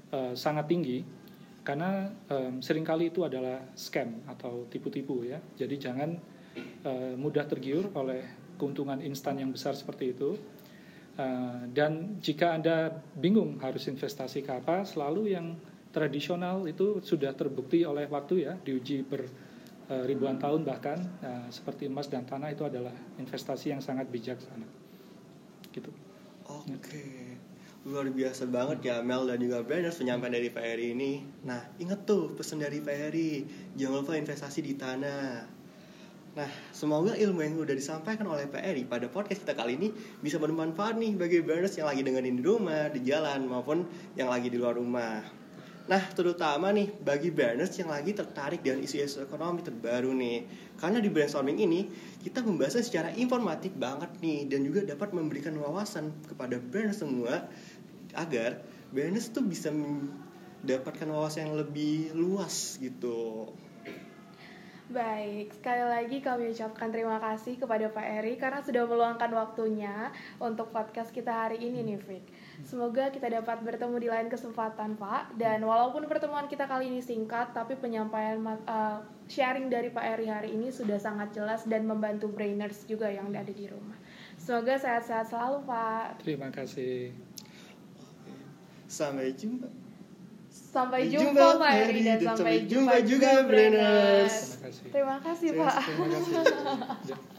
uh, 0.09 0.33
sangat 0.33 0.65
tinggi 0.65 1.05
karena 1.63 2.11
um, 2.27 2.59
sering 2.59 2.83
kali 2.83 3.07
itu 3.07 3.23
adalah 3.23 3.63
scam 3.73 4.19
atau 4.27 4.67
tipu-tipu 4.67 5.23
ya. 5.23 5.39
Jadi 5.55 5.75
jangan 5.79 6.09
uh, 6.83 7.15
mudah 7.15 7.47
tergiur 7.47 7.87
oleh 7.95 8.19
keuntungan 8.59 8.99
instan 8.99 9.39
yang 9.39 9.55
besar 9.55 9.71
seperti 9.71 10.11
itu. 10.11 10.35
Uh, 11.13 11.69
dan 11.71 12.17
jika 12.19 12.57
anda 12.57 12.89
bingung 13.15 13.61
harus 13.61 13.85
investasi 13.85 14.41
ke 14.41 14.49
apa 14.49 14.81
selalu 14.81 15.37
yang 15.37 15.53
tradisional 15.93 16.65
itu 16.65 16.99
sudah 17.05 17.37
terbukti 17.37 17.85
oleh 17.85 18.09
waktu 18.09 18.49
ya 18.49 18.57
diuji 18.57 19.05
ber 19.05 19.21
Eh, 19.91 20.03
ribuan 20.07 20.39
tahun 20.39 20.63
bahkan 20.63 20.95
uh, 21.19 21.43
seperti 21.51 21.91
emas 21.91 22.07
dan 22.07 22.23
tanah 22.23 22.55
itu 22.55 22.63
adalah 22.63 22.95
investasi 23.19 23.75
yang 23.75 23.83
sangat 23.83 24.07
bijaksana 24.07 24.63
gitu 25.75 25.91
oke 26.47 26.71
okay. 26.79 27.35
luar 27.83 28.07
biasa 28.07 28.47
banget 28.47 28.79
ya 28.79 29.03
Mel 29.03 29.27
dan 29.27 29.43
juga 29.43 29.59
Branders 29.59 29.99
penyampaian 29.99 30.39
dari 30.39 30.47
Pak 30.55 30.63
Eri 30.63 30.95
ini 30.95 31.27
nah 31.43 31.59
inget 31.83 32.07
tuh 32.07 32.31
pesan 32.31 32.63
dari 32.63 32.79
Pak 32.79 33.11
Eri 33.11 33.43
jangan 33.75 34.07
lupa 34.07 34.15
investasi 34.15 34.63
di 34.63 34.73
tanah 34.79 35.51
Nah, 36.33 36.49
semoga 36.73 37.13
ilmu 37.13 37.45
yang 37.45 37.61
udah 37.61 37.77
disampaikan 37.77 38.25
oleh 38.25 38.49
Pak 38.49 38.65
Eri 38.65 38.89
pada 38.89 39.05
podcast 39.05 39.45
kita 39.45 39.53
kali 39.53 39.77
ini 39.77 39.93
bisa 40.17 40.41
bermanfaat 40.41 40.97
nih 40.97 41.13
bagi 41.13 41.45
Burners 41.45 41.77
yang 41.77 41.85
lagi 41.85 42.01
dengerin 42.01 42.41
di 42.41 42.43
rumah, 42.43 42.89
di 42.89 43.05
jalan, 43.05 43.45
maupun 43.45 43.85
yang 44.17 44.33
lagi 44.33 44.49
di 44.49 44.57
luar 44.57 44.73
rumah. 44.73 45.42
Nah, 45.83 45.99
terutama 46.15 46.71
nih 46.71 46.87
bagi 47.03 47.27
burners 47.27 47.75
yang 47.75 47.91
lagi 47.91 48.15
tertarik 48.15 48.63
dengan 48.63 48.79
isu-isu 48.87 49.19
ekonomi 49.19 49.59
terbaru 49.59 50.15
nih. 50.15 50.47
Karena 50.79 51.03
di 51.03 51.11
brainstorming 51.11 51.59
ini, 51.59 51.91
kita 52.23 52.39
membahasnya 52.39 52.87
secara 52.87 53.09
informatif 53.19 53.75
banget 53.75 54.15
nih 54.23 54.47
dan 54.47 54.63
juga 54.63 54.87
dapat 54.87 55.11
memberikan 55.11 55.51
wawasan 55.59 56.15
kepada 56.23 56.55
burners 56.55 57.03
semua 57.03 57.51
agar 58.15 58.63
burners 58.95 59.27
tuh 59.35 59.43
bisa 59.43 59.75
mendapatkan 59.75 61.07
wawasan 61.11 61.51
yang 61.51 61.59
lebih 61.59 62.15
luas 62.15 62.79
gitu. 62.79 63.51
Baik, 64.87 65.51
sekali 65.57 65.83
lagi 65.83 66.17
kami 66.23 66.53
ucapkan 66.53 66.91
terima 66.93 67.17
kasih 67.17 67.59
kepada 67.59 67.89
Pak 67.91 68.07
Eri 68.23 68.39
karena 68.39 68.61
sudah 68.61 68.87
meluangkan 68.87 69.31
waktunya 69.35 70.11
untuk 70.39 70.69
podcast 70.71 71.11
kita 71.11 71.33
hari 71.33 71.59
ini 71.59 71.81
nih, 71.81 71.99
Fik. 71.99 72.23
Semoga 72.61 73.09
kita 73.09 73.25
dapat 73.33 73.65
bertemu 73.65 73.97
di 73.97 74.07
lain 74.13 74.29
kesempatan, 74.29 74.93
Pak. 74.93 75.33
Dan 75.41 75.65
walaupun 75.65 76.05
pertemuan 76.05 76.45
kita 76.45 76.69
kali 76.69 76.85
ini 76.85 77.01
singkat, 77.01 77.49
tapi 77.49 77.73
penyampaian 77.73 78.37
uh, 78.69 79.01
sharing 79.25 79.73
dari 79.73 79.89
Pak 79.89 80.05
Eri 80.05 80.29
hari 80.29 80.49
ini 80.53 80.69
sudah 80.69 81.01
sangat 81.01 81.33
jelas 81.33 81.65
dan 81.65 81.89
membantu 81.89 82.29
brainers 82.29 82.85
juga 82.85 83.09
yang 83.09 83.33
ada 83.33 83.49
di 83.49 83.65
rumah. 83.65 83.97
Semoga 84.37 84.77
sehat-sehat 84.77 85.33
selalu, 85.33 85.65
Pak. 85.65 86.21
Terima 86.21 86.53
kasih. 86.53 87.09
Sampai 88.85 89.33
jumpa. 89.33 89.67
Sampai 90.53 91.09
jumpa, 91.09 91.33
jumpa 91.33 91.45
Pak 91.57 91.73
Eri 91.89 91.99
dan 92.05 92.19
sampai, 92.21 92.69
jumpa 92.69 92.95
juga 93.01 93.45
brainers. 93.49 94.61
Terima 94.61 94.61
kasih. 94.61 94.85
Terima 94.93 95.17
kasih, 95.17 95.49
Pak. 95.57 95.75
Terima 95.89 96.07
kasih. 96.13 97.17